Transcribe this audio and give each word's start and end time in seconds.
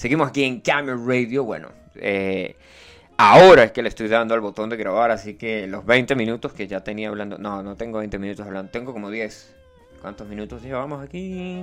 Seguimos 0.00 0.30
aquí 0.30 0.44
en 0.44 0.62
Camera 0.62 0.96
Radio. 0.96 1.44
Bueno, 1.44 1.68
eh, 1.96 2.56
ahora 3.18 3.64
es 3.64 3.72
que 3.72 3.82
le 3.82 3.90
estoy 3.90 4.08
dando 4.08 4.32
al 4.32 4.40
botón 4.40 4.70
de 4.70 4.78
grabar, 4.78 5.10
así 5.10 5.34
que 5.34 5.66
los 5.66 5.84
20 5.84 6.14
minutos 6.14 6.54
que 6.54 6.66
ya 6.66 6.82
tenía 6.82 7.10
hablando. 7.10 7.36
No, 7.36 7.62
no 7.62 7.76
tengo 7.76 7.98
20 7.98 8.18
minutos 8.18 8.46
hablando, 8.46 8.72
tengo 8.72 8.94
como 8.94 9.10
10. 9.10 9.54
¿Cuántos 10.00 10.26
minutos 10.26 10.62
llevamos 10.62 11.04
aquí? 11.04 11.62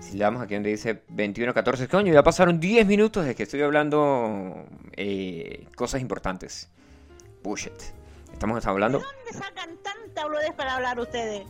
Si 0.00 0.18
le 0.18 0.24
damos 0.24 0.42
aquí 0.42 0.52
donde 0.52 0.68
dice 0.68 1.00
21, 1.08 1.54
14, 1.54 1.88
coño, 1.88 2.12
ya 2.12 2.22
pasaron 2.22 2.60
10 2.60 2.86
minutos 2.86 3.24
de 3.24 3.34
que 3.34 3.44
estoy 3.44 3.62
hablando 3.62 4.66
eh, 4.94 5.64
cosas 5.74 6.02
importantes. 6.02 6.68
Bullshit. 7.42 7.72
Estamos 8.30 8.66
hablando. 8.66 8.98
¿De 8.98 9.04
dónde 9.06 9.32
sacan 9.32 9.78
tanta 9.82 10.26
para 10.54 10.74
hablar 10.74 11.00
ustedes? 11.00 11.46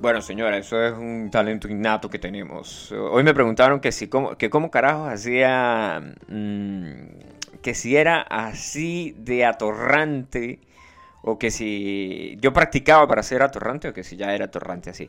Bueno, 0.00 0.20
señora, 0.20 0.58
eso 0.58 0.82
es 0.84 0.92
un 0.92 1.30
talento 1.30 1.68
innato 1.68 2.10
que 2.10 2.18
tenemos. 2.18 2.92
Hoy 2.92 3.22
me 3.22 3.32
preguntaron 3.32 3.80
que 3.80 3.90
si 3.92 4.08
cómo, 4.08 4.36
que 4.36 4.50
cómo 4.50 4.70
carajos 4.70 5.08
hacía, 5.12 6.02
mm, 6.28 7.60
que 7.62 7.74
si 7.74 7.96
era 7.96 8.20
así 8.22 9.14
de 9.18 9.46
atorrante 9.46 10.60
o 11.22 11.38
que 11.38 11.50
si 11.50 12.36
yo 12.40 12.52
practicaba 12.52 13.08
para 13.08 13.22
ser 13.22 13.42
atorrante 13.42 13.88
o 13.88 13.94
que 13.94 14.04
si 14.04 14.16
ya 14.16 14.34
era 14.34 14.46
atorrante 14.46 14.90
así. 14.90 15.08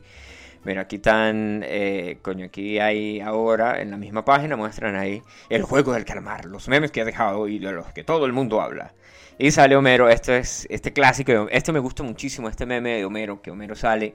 Mira, 0.64 0.82
aquí 0.82 0.96
están, 0.96 1.62
eh, 1.64 2.18
coño, 2.22 2.46
aquí 2.46 2.78
hay 2.78 3.20
ahora 3.20 3.80
en 3.80 3.90
la 3.90 3.96
misma 3.98 4.24
página 4.24 4.56
muestran 4.56 4.96
ahí 4.96 5.22
el 5.48 5.62
juego 5.62 5.92
del 5.92 6.04
calamar, 6.04 6.46
los 6.46 6.68
memes 6.68 6.90
que 6.90 7.02
ha 7.02 7.04
dejado 7.04 7.46
y 7.48 7.58
de 7.58 7.70
los 7.72 7.92
que 7.92 8.02
todo 8.02 8.26
el 8.26 8.32
mundo 8.32 8.60
habla. 8.60 8.94
Y 9.38 9.50
sale 9.50 9.76
Homero, 9.76 10.08
esto 10.08 10.32
es 10.32 10.66
este 10.70 10.92
clásico, 10.92 11.46
este 11.50 11.70
me 11.70 11.78
gusta 11.78 12.02
muchísimo, 12.02 12.48
este 12.48 12.66
meme 12.66 12.96
de 12.96 13.04
Homero, 13.04 13.42
que 13.42 13.50
Homero 13.50 13.76
sale 13.76 14.14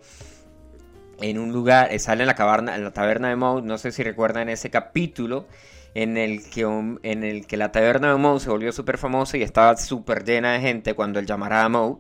en 1.19 1.39
un 1.39 1.51
lugar, 1.51 1.91
eh, 1.91 1.99
sale 1.99 2.23
en 2.23 2.27
la, 2.27 2.35
caverna, 2.35 2.75
en 2.75 2.83
la 2.83 2.91
taberna 2.91 3.29
de 3.29 3.35
Moe, 3.35 3.61
no 3.61 3.77
sé 3.77 3.91
si 3.91 4.03
recuerdan 4.03 4.49
ese 4.49 4.69
capítulo 4.69 5.47
en 5.93 6.17
el 6.17 6.49
que, 6.49 6.61
en 6.61 7.23
el 7.23 7.45
que 7.47 7.57
la 7.57 7.71
taberna 7.71 8.11
de 8.11 8.17
Moe 8.17 8.39
se 8.39 8.49
volvió 8.49 8.71
súper 8.71 8.97
famosa 8.97 9.37
y 9.37 9.43
estaba 9.43 9.75
súper 9.77 10.23
llena 10.23 10.53
de 10.53 10.61
gente 10.61 10.93
cuando 10.93 11.19
él 11.19 11.25
llamara 11.25 11.63
a 11.63 11.69
Moe. 11.69 11.97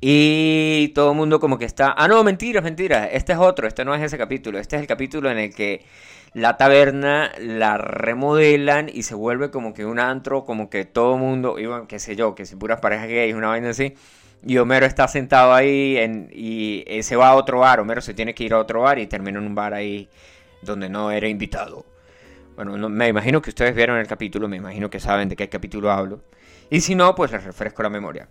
Y 0.00 0.88
todo 0.94 1.12
el 1.12 1.16
mundo 1.16 1.40
como 1.40 1.58
que 1.58 1.64
está, 1.64 1.94
ah 1.96 2.06
no, 2.06 2.22
mentira, 2.22 2.60
mentira, 2.60 3.06
este 3.06 3.32
es 3.32 3.38
otro, 3.38 3.66
este 3.66 3.84
no 3.84 3.94
es 3.94 4.02
ese 4.02 4.18
capítulo, 4.18 4.58
este 4.58 4.76
es 4.76 4.82
el 4.82 4.88
capítulo 4.88 5.30
en 5.30 5.38
el 5.38 5.54
que 5.54 5.84
la 6.34 6.58
taberna 6.58 7.32
la 7.40 7.78
remodelan 7.78 8.90
y 8.92 9.04
se 9.04 9.14
vuelve 9.14 9.50
como 9.50 9.72
que 9.72 9.86
un 9.86 9.98
antro, 9.98 10.44
como 10.44 10.68
que 10.68 10.84
todo 10.84 11.14
el 11.14 11.20
mundo, 11.20 11.58
iban, 11.58 11.86
qué 11.86 11.98
sé 11.98 12.14
yo, 12.14 12.34
que 12.34 12.44
si 12.44 12.56
puras 12.56 12.78
parejas 12.80 13.08
gays, 13.08 13.34
una 13.34 13.48
vaina 13.48 13.70
así. 13.70 13.94
Y 14.46 14.58
Homero 14.58 14.86
está 14.86 15.08
sentado 15.08 15.52
ahí 15.52 15.96
en, 15.96 16.30
y 16.32 16.84
se 17.02 17.16
va 17.16 17.30
a 17.30 17.34
otro 17.34 17.58
bar. 17.58 17.80
Homero 17.80 18.00
se 18.00 18.14
tiene 18.14 18.32
que 18.32 18.44
ir 18.44 18.54
a 18.54 18.58
otro 18.58 18.82
bar 18.82 18.98
y 19.00 19.08
termina 19.08 19.40
en 19.40 19.46
un 19.46 19.56
bar 19.56 19.74
ahí 19.74 20.08
donde 20.62 20.88
no 20.88 21.10
era 21.10 21.26
invitado. 21.26 21.84
Bueno, 22.54 22.88
me 22.88 23.08
imagino 23.08 23.42
que 23.42 23.50
ustedes 23.50 23.74
vieron 23.74 23.98
el 23.98 24.06
capítulo, 24.06 24.48
me 24.48 24.56
imagino 24.56 24.88
que 24.88 25.00
saben 25.00 25.28
de 25.28 25.34
qué 25.34 25.48
capítulo 25.48 25.90
hablo. 25.90 26.22
Y 26.70 26.80
si 26.80 26.94
no, 26.94 27.12
pues 27.16 27.32
les 27.32 27.42
refresco 27.42 27.82
la 27.82 27.90
memoria. 27.90 28.28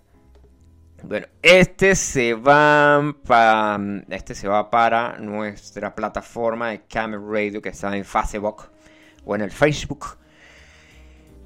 Bueno, 1.03 1.27
este 1.41 1.95
se 1.95 2.33
va 2.33 3.13
para 3.27 3.77
este 4.09 4.33
se 4.33 4.47
va 4.47 4.71
para 4.71 5.17
nuestra 5.19 5.93
plataforma 5.93 6.69
de 6.69 6.83
Camera 6.83 7.21
Radio 7.21 7.61
que 7.61 7.69
está 7.69 7.95
en 7.95 8.05
Facebook 8.05 8.69
o 9.25 9.35
en 9.35 9.41
el 9.41 9.51
Facebook. 9.51 10.17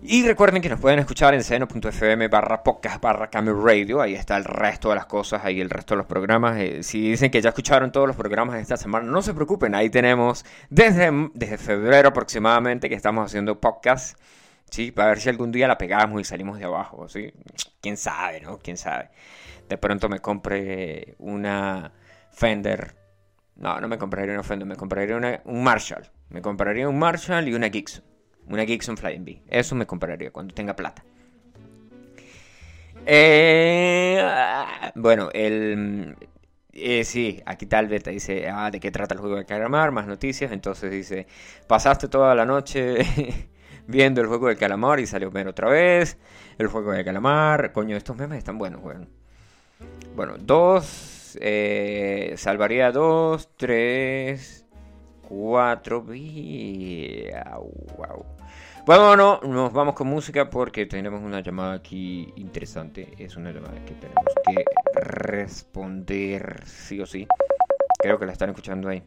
Y 0.02 0.26
recuerden 0.26 0.62
que 0.62 0.70
nos 0.70 0.80
pueden 0.80 1.00
escuchar 1.00 1.34
en 1.34 1.44
seno.fm 1.44 2.30
barra 2.30 2.64
podcast 2.64 3.02
barra 3.02 3.30
Radio. 3.32 4.02
Ahí 4.02 4.16
está 4.16 4.38
el 4.38 4.46
resto 4.46 4.90
de 4.90 4.96
las 4.96 5.06
cosas, 5.06 5.44
ahí 5.44 5.60
el 5.60 5.70
resto 5.70 5.94
de 5.94 5.98
los 5.98 6.06
programas. 6.06 6.58
Eh, 6.58 6.84
si 6.84 7.12
dicen 7.12 7.30
que 7.30 7.42
ya 7.42 7.50
escucharon 7.50 7.92
todos 7.92 8.08
los 8.08 8.16
programas 8.16 8.56
de 8.56 8.62
esta 8.62 8.78
semana, 8.78 9.06
no 9.06 9.22
se 9.22 9.34
preocupen. 9.34 9.76
Ahí 9.76 9.90
tenemos 9.90 10.46
desde, 10.70 11.12
desde 11.34 11.58
febrero 11.58 12.10
aproximadamente 12.10 12.88
que 12.88 12.96
estamos 12.96 13.26
haciendo 13.26 13.60
podcast. 13.60 14.18
Sí, 14.72 14.92
para 14.92 15.10
ver 15.10 15.20
si 15.20 15.28
algún 15.30 15.52
día 15.52 15.68
la 15.68 15.78
pegamos 15.78 16.22
y 16.22 16.24
salimos 16.24 16.60
de 16.60 16.66
abajo. 16.66 17.10
¿sí? 17.10 17.34
Quién 17.82 17.98
sabe, 17.98 18.40
¿no? 18.40 18.58
Quién 18.58 18.78
sabe. 18.78 19.10
De 19.68 19.78
pronto 19.78 20.08
me 20.08 20.20
compre 20.20 21.16
una 21.20 21.92
Fender. 22.32 22.96
No, 23.58 23.82
no 23.82 23.90
me 23.90 23.98
compraría 23.98 24.34
una 24.34 24.44
Fender, 24.44 24.66
me 24.66 24.78
compraría 24.78 25.42
un 25.44 25.64
Marshall. 25.64 26.10
Me 26.30 26.42
compraría 26.42 26.88
un 26.88 26.98
Marshall 26.98 27.50
y 27.50 27.54
una 27.54 27.70
Gibson. 27.70 28.09
Una 28.50 28.66
Gibson 28.66 28.98
Flying 28.98 29.24
B. 29.24 29.42
Eso 29.48 29.76
me 29.76 29.86
compraría 29.86 30.32
cuando 30.32 30.54
tenga 30.54 30.76
plata. 30.76 31.04
Eh, 33.06 34.22
bueno, 34.96 35.30
el... 35.34 36.16
Eh, 36.72 37.04
sí, 37.04 37.42
aquí 37.46 37.66
tal 37.66 37.88
vez 37.88 38.04
te 38.04 38.12
dice, 38.12 38.48
ah, 38.50 38.70
¿de 38.72 38.80
qué 38.80 38.92
trata 38.92 39.14
el 39.14 39.20
juego 39.20 39.36
de 39.36 39.46
calamar? 39.46 39.92
Más 39.92 40.08
noticias. 40.08 40.52
Entonces 40.52 40.92
dice, 40.92 41.28
pasaste 41.68 42.08
toda 42.08 42.36
la 42.36 42.46
noche 42.46 43.00
viendo 43.88 44.22
el 44.22 44.28
juego 44.28 44.48
de 44.48 44.56
calamar 44.56 45.00
y 45.00 45.08
salió 45.08 45.32
ver 45.32 45.48
otra 45.48 45.70
vez. 45.70 46.18
El 46.58 46.68
juego 46.68 46.92
de 46.92 47.04
calamar. 47.06 47.72
Coño, 47.72 47.96
estos 47.98 48.16
memes 48.18 48.40
están 48.40 48.58
buenos, 48.58 48.82
bueno. 48.82 49.08
Bueno, 50.16 50.36
dos. 50.40 51.38
Eh, 51.42 52.34
salvaría 52.38 52.92
dos, 52.92 53.50
tres, 53.56 54.66
cuatro. 55.22 56.02
Wow. 56.04 56.16
No, 58.88 59.40
nos 59.42 59.74
vamos 59.74 59.94
con 59.94 60.08
música 60.08 60.50
porque 60.50 60.86
tenemos 60.86 61.22
una 61.22 61.42
llamada 61.42 61.74
aquí 61.74 62.34
interesante. 62.36 63.14
Es 63.18 63.36
una 63.36 63.52
llamada 63.52 63.76
que 63.86 63.94
tenemos 63.94 64.24
que 64.46 64.66
responder 65.02 66.64
sí 66.66 67.00
o 67.00 67.06
sí. 67.06 67.28
Creo 68.00 68.18
que 68.18 68.26
la 68.26 68.32
están 68.32 68.50
escuchando 68.50 68.90
ahí. 68.90 69.04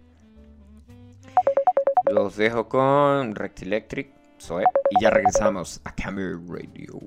Los 2.11 2.37
dejo 2.37 2.69
con 2.69 3.34
Rect 3.34 3.62
Electric, 3.62 4.12
Zoe, 4.41 4.65
y 4.91 5.03
ya 5.03 5.11
regresamos 5.11 5.81
a 5.84 5.94
Camera 5.94 6.38
Radio. 6.47 7.00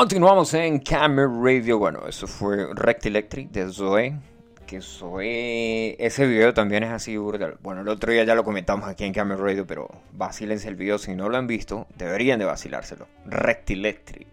Continuamos 0.00 0.54
en 0.54 0.78
Camera 0.78 1.28
Radio. 1.28 1.78
Bueno, 1.78 2.06
eso 2.08 2.26
fue 2.26 2.68
Rect 2.74 3.04
Electric 3.04 3.50
de 3.50 3.70
Zoe. 3.70 4.18
Que 4.66 4.80
Zoe. 4.80 5.94
Ese 6.02 6.26
video 6.26 6.54
también 6.54 6.84
es 6.84 6.90
así 6.90 7.18
brutal. 7.18 7.58
Bueno, 7.60 7.82
el 7.82 7.88
otro 7.88 8.10
día 8.10 8.24
ya 8.24 8.34
lo 8.34 8.42
comentamos 8.42 8.88
aquí 8.88 9.04
en 9.04 9.12
Camera 9.12 9.38
Radio, 9.38 9.66
pero 9.66 9.90
vacílense 10.12 10.68
el 10.68 10.76
video. 10.76 10.96
Si 10.96 11.14
no 11.14 11.28
lo 11.28 11.36
han 11.36 11.46
visto, 11.46 11.86
deberían 11.98 12.38
de 12.38 12.46
vacilárselo. 12.46 13.08
Rect 13.26 13.72
Electric. 13.72 14.28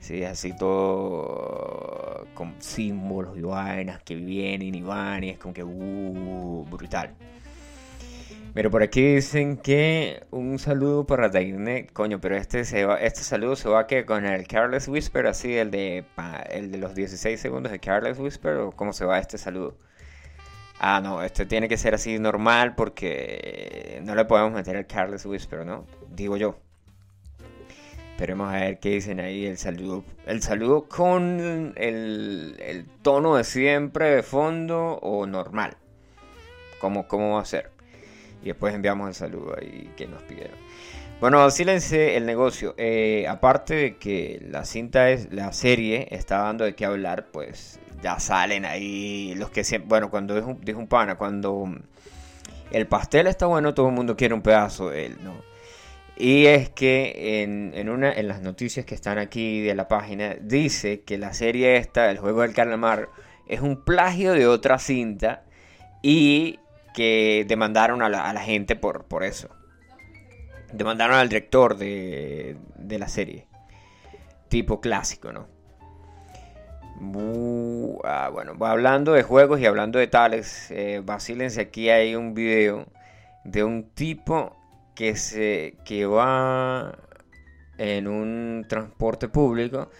Sí, 0.00 0.24
así 0.24 0.56
todo 0.56 2.26
con 2.34 2.56
símbolos 2.58 3.38
y 3.38 3.42
vainas 3.42 4.02
que 4.02 4.16
vienen 4.16 4.74
y 4.74 4.82
van 4.82 5.22
y 5.22 5.30
es 5.30 5.38
como 5.38 5.54
que 5.54 5.62
uh, 5.62 6.66
brutal. 6.68 7.14
Pero 8.54 8.70
por 8.70 8.84
aquí 8.84 9.16
dicen 9.16 9.56
que 9.56 10.22
un 10.30 10.60
saludo 10.60 11.04
para 11.04 11.28
Dainet, 11.28 11.92
coño, 11.92 12.20
pero 12.20 12.36
este 12.36 12.64
se 12.64 12.84
va, 12.84 13.00
este 13.00 13.22
saludo 13.22 13.56
se 13.56 13.68
va 13.68 13.80
a 13.80 13.86
que 13.88 14.06
con 14.06 14.24
el 14.24 14.46
Careless 14.46 14.86
Whisper, 14.86 15.26
así 15.26 15.56
el 15.56 15.72
de 15.72 16.04
el 16.50 16.70
de 16.70 16.78
los 16.78 16.94
16 16.94 17.40
segundos 17.40 17.72
de 17.72 17.80
Careless 17.80 18.20
Whisper 18.20 18.56
o 18.58 18.70
cómo 18.70 18.92
se 18.92 19.04
va 19.04 19.18
este 19.18 19.38
saludo. 19.38 19.76
Ah, 20.78 21.00
no, 21.02 21.22
este 21.22 21.46
tiene 21.46 21.68
que 21.68 21.76
ser 21.76 21.94
así 21.94 22.18
normal 22.20 22.76
porque 22.76 24.00
no 24.04 24.14
le 24.14 24.24
podemos 24.24 24.52
meter 24.52 24.76
el 24.76 24.86
Careless 24.86 25.26
Whisper, 25.26 25.66
¿no? 25.66 25.84
Digo 26.10 26.36
yo. 26.36 26.56
Esperemos 28.12 28.54
a 28.54 28.58
ver 28.60 28.78
qué 28.78 28.90
dicen 28.90 29.18
ahí 29.18 29.46
el 29.46 29.58
saludo. 29.58 30.04
El 30.26 30.42
saludo 30.42 30.86
con 30.88 31.74
el, 31.76 32.56
el 32.60 32.86
tono 33.02 33.34
de 33.34 33.42
siempre 33.42 34.10
de 34.14 34.22
fondo 34.22 35.00
o 35.02 35.26
normal. 35.26 35.76
¿Cómo, 36.80 37.08
cómo 37.08 37.34
va 37.34 37.40
a 37.40 37.44
ser? 37.44 37.73
Y 38.44 38.48
después 38.48 38.74
enviamos 38.74 39.08
el 39.08 39.14
saludo 39.14 39.56
ahí 39.58 39.90
que 39.96 40.06
nos 40.06 40.22
pidieron. 40.22 40.56
Bueno, 41.20 41.50
sílense 41.50 42.16
el 42.16 42.26
negocio. 42.26 42.74
Eh, 42.76 43.26
aparte 43.26 43.74
de 43.74 43.96
que 43.96 44.42
la 44.50 44.66
cinta 44.66 45.10
es, 45.10 45.32
la 45.32 45.52
serie 45.52 46.08
está 46.10 46.38
dando 46.38 46.64
de 46.64 46.74
qué 46.74 46.84
hablar, 46.84 47.28
pues 47.32 47.80
ya 48.02 48.20
salen 48.20 48.66
ahí 48.66 49.34
los 49.36 49.48
que 49.48 49.64
siempre, 49.64 49.88
bueno, 49.88 50.10
cuando 50.10 50.34
dijo, 50.34 50.58
dijo 50.60 50.78
un 50.78 50.86
pana, 50.86 51.16
cuando 51.16 51.66
el 52.70 52.86
pastel 52.86 53.26
está 53.28 53.46
bueno, 53.46 53.72
todo 53.72 53.88
el 53.88 53.94
mundo 53.94 54.14
quiere 54.16 54.34
un 54.34 54.42
pedazo 54.42 54.90
de 54.90 55.06
él, 55.06 55.16
¿no? 55.24 55.32
Y 56.16 56.46
es 56.46 56.68
que 56.68 57.42
en, 57.42 57.72
en, 57.74 57.88
una, 57.88 58.12
en 58.12 58.28
las 58.28 58.42
noticias 58.42 58.84
que 58.84 58.94
están 58.94 59.16
aquí 59.16 59.62
de 59.62 59.74
la 59.74 59.88
página, 59.88 60.36
dice 60.38 61.00
que 61.00 61.16
la 61.16 61.32
serie 61.32 61.78
esta, 61.78 62.10
El 62.10 62.18
Juego 62.18 62.42
del 62.42 62.52
Calamar, 62.52 63.08
es 63.48 63.62
un 63.62 63.82
plagio 63.82 64.32
de 64.32 64.46
otra 64.46 64.78
cinta 64.78 65.44
y 66.02 66.58
que 66.94 67.44
demandaron 67.46 68.02
a 68.02 68.08
la, 68.08 68.40
gente 68.40 68.76
por, 68.76 69.04
por 69.04 69.24
eso. 69.24 69.48
Demandaron 70.72 71.16
al 71.16 71.28
director 71.28 71.76
de, 71.76 72.56
de 72.76 72.98
la 72.98 73.08
serie. 73.08 73.46
Tipo 74.48 74.80
clásico, 74.80 75.32
¿no? 75.32 75.54
Ah, 78.04 78.30
bueno, 78.32 78.54
hablando 78.60 79.12
de 79.12 79.22
juegos 79.22 79.60
y 79.60 79.66
hablando 79.66 79.98
de 79.98 80.06
tales, 80.06 80.70
eh, 80.70 81.02
vacílense 81.04 81.60
aquí 81.60 81.90
hay 81.90 82.14
un 82.14 82.34
video 82.34 82.86
de 83.44 83.64
un 83.64 83.90
tipo 83.90 84.56
que 84.94 85.16
se 85.16 85.76
que 85.84 86.06
va 86.06 86.96
en 87.78 88.06
un 88.06 88.64
transporte 88.68 89.28
público 89.28 89.90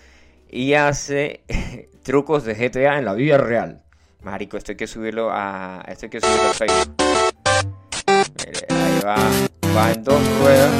y 0.48 0.74
hace 0.74 1.42
trucos 2.04 2.44
de 2.44 2.54
GTA 2.54 2.98
en 2.98 3.04
la 3.04 3.14
vida 3.14 3.38
real. 3.38 3.82
Marico, 4.24 4.56
esto 4.56 4.72
hay 4.72 4.76
que 4.76 4.86
subirlo 4.86 5.30
a. 5.30 5.84
Esto 5.86 6.06
hay 6.06 6.10
que 6.10 6.20
subirlo 6.20 6.48
a 6.48 6.54
Facebook. 6.54 6.94
Mire, 8.46 8.66
ahí 8.70 9.00
va. 9.04 9.16
Va 9.76 9.92
en 9.92 10.02
dos 10.02 10.38
ruedas. 10.38 10.72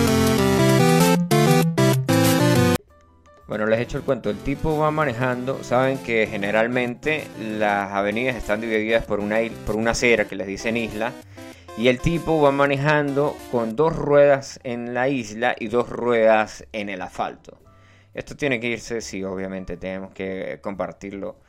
Bueno, 3.47 3.67
les 3.67 3.79
he 3.79 3.83
hecho 3.83 3.99
el 3.99 4.05
cuento. 4.05 4.31
El 4.31 4.39
tipo 4.39 4.79
va 4.79 4.91
manejando. 4.91 5.63
Saben 5.63 5.99
que 5.99 6.27
generalmente 6.27 7.27
las 7.59 7.93
avenidas 7.93 8.35
están 8.35 8.63
divididas 8.63 9.05
por 9.05 9.21
una, 9.21 9.41
por 9.67 9.77
una 9.77 9.91
acera 9.91 10.25
que 10.25 10.37
les 10.37 10.47
dicen 10.47 10.79
isla. 10.79 11.13
Y 11.77 11.89
el 11.89 12.01
tipo 12.01 12.41
va 12.41 12.51
manejando 12.51 13.37
con 13.51 13.77
dos 13.77 13.95
ruedas 13.95 14.59
en 14.63 14.95
la 14.95 15.09
isla 15.11 15.55
y 15.59 15.69
dos 15.69 15.91
ruedas 15.91 16.65
en 16.73 16.89
el 16.89 17.03
asfalto. 17.03 17.59
Esto 18.15 18.37
tiene 18.37 18.59
que 18.59 18.69
irse, 18.69 19.03
sí, 19.03 19.23
obviamente 19.23 19.77
tenemos 19.77 20.13
que 20.13 20.61
compartirlo 20.63 21.44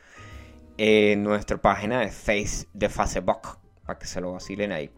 en 0.78 1.22
nuestra 1.22 1.56
página 1.56 2.00
de 2.00 2.08
Face 2.08 2.66
Facebook 2.88 3.58
para 3.84 3.98
que 3.98 4.06
se 4.06 4.20
lo 4.20 4.32
vacilen 4.32 4.72
ahí. 4.72 4.90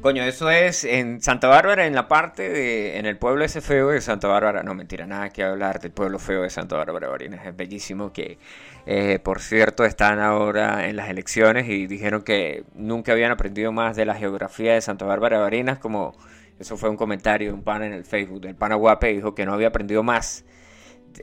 Coño, 0.00 0.22
eso 0.22 0.50
es 0.50 0.84
en 0.84 1.20
Santa 1.20 1.48
Bárbara, 1.48 1.86
en 1.86 1.94
la 1.94 2.08
parte 2.08 2.48
de. 2.48 2.98
en 2.98 3.06
el 3.06 3.18
pueblo 3.18 3.44
ese 3.44 3.60
feo 3.60 3.88
de 3.88 4.00
Santa 4.00 4.28
Bárbara. 4.28 4.62
No, 4.62 4.74
mentira, 4.74 5.06
nada 5.06 5.30
que 5.30 5.42
hablar 5.42 5.80
del 5.80 5.90
pueblo 5.90 6.18
feo 6.18 6.42
de 6.42 6.50
Santa 6.50 6.76
Bárbara, 6.76 7.08
Barinas. 7.08 7.44
Es 7.46 7.56
bellísimo 7.56 8.12
que, 8.12 8.38
eh, 8.86 9.18
por 9.18 9.40
cierto, 9.40 9.84
están 9.84 10.18
ahora 10.20 10.88
en 10.88 10.96
las 10.96 11.08
elecciones 11.08 11.68
y 11.68 11.86
dijeron 11.86 12.22
que 12.22 12.64
nunca 12.74 13.12
habían 13.12 13.32
aprendido 13.32 13.72
más 13.72 13.96
de 13.96 14.06
la 14.06 14.14
geografía 14.14 14.74
de 14.74 14.80
Santa 14.80 15.04
Bárbara, 15.04 15.38
Barinas. 15.38 15.78
Como 15.78 16.14
eso 16.58 16.76
fue 16.76 16.88
un 16.88 16.96
comentario 16.96 17.48
de 17.48 17.54
un 17.54 17.62
pana 17.62 17.86
en 17.86 17.92
el 17.92 18.04
Facebook 18.04 18.40
del 18.40 18.54
pana 18.54 18.76
Guape, 18.76 19.12
dijo 19.12 19.34
que 19.34 19.44
no 19.44 19.54
había 19.54 19.68
aprendido 19.68 20.02
más 20.02 20.44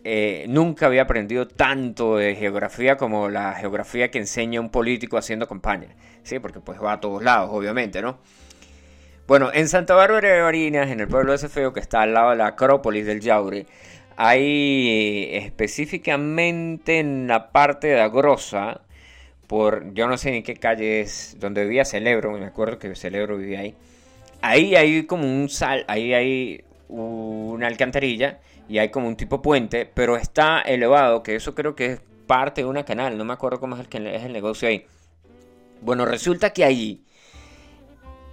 eh, 0.03 0.45
nunca 0.49 0.85
había 0.85 1.03
aprendido 1.03 1.47
tanto 1.47 2.17
de 2.17 2.35
geografía 2.35 2.97
como 2.97 3.29
la 3.29 3.53
geografía 3.55 4.11
que 4.11 4.19
enseña 4.19 4.59
un 4.59 4.69
político 4.69 5.17
haciendo 5.17 5.47
campaña. 5.47 5.89
Sí, 6.23 6.39
porque 6.39 6.59
pues 6.59 6.81
va 6.81 6.93
a 6.93 6.99
todos 6.99 7.23
lados, 7.23 7.49
obviamente, 7.51 8.01
¿no? 8.01 8.19
Bueno, 9.27 9.51
en 9.53 9.67
Santa 9.69 9.95
Bárbara 9.95 10.29
de 10.29 10.41
Barinas, 10.41 10.89
en 10.89 10.99
el 10.99 11.07
pueblo 11.07 11.31
de 11.31 11.37
ese 11.37 11.49
feo 11.49 11.71
que 11.73 11.79
está 11.79 12.01
al 12.01 12.13
lado 12.13 12.31
de 12.31 12.35
la 12.37 12.47
Acrópolis 12.47 13.05
del 13.05 13.21
Yaure, 13.21 13.65
hay 14.17 15.29
específicamente 15.33 16.99
en 16.99 17.27
la 17.27 17.51
parte 17.51 17.87
de 17.87 18.01
Agrosa, 18.01 18.81
por 19.47 19.93
yo 19.93 20.07
no 20.07 20.17
sé 20.17 20.35
en 20.35 20.43
qué 20.43 20.55
calle 20.55 21.01
es, 21.01 21.37
donde 21.39 21.63
vivía 21.63 21.85
Celebro, 21.85 22.31
me 22.31 22.45
acuerdo 22.45 22.79
que 22.79 22.95
Celebro 22.95 23.37
vivía 23.37 23.61
ahí. 23.61 23.75
Ahí 24.41 24.75
hay 24.75 25.05
como 25.05 25.23
un 25.23 25.49
sal, 25.49 25.85
ahí 25.87 26.13
hay 26.13 26.63
una 26.89 27.67
alcantarilla 27.67 28.39
y 28.67 28.77
hay 28.77 28.89
como 28.89 29.07
un 29.07 29.15
tipo 29.15 29.41
puente, 29.41 29.89
pero 29.93 30.17
está 30.17 30.61
elevado, 30.61 31.23
que 31.23 31.35
eso 31.35 31.53
creo 31.55 31.75
que 31.75 31.85
es 31.85 32.01
parte 32.27 32.61
de 32.61 32.67
una 32.67 32.85
canal, 32.85 33.17
no 33.17 33.25
me 33.25 33.33
acuerdo 33.33 33.59
cómo 33.59 33.75
es 33.75 33.81
el, 33.81 33.89
que 33.89 34.15
es 34.15 34.23
el 34.23 34.33
negocio 34.33 34.67
ahí. 34.67 34.85
Bueno, 35.81 36.05
resulta 36.05 36.53
que 36.53 36.63
allí, 36.63 37.03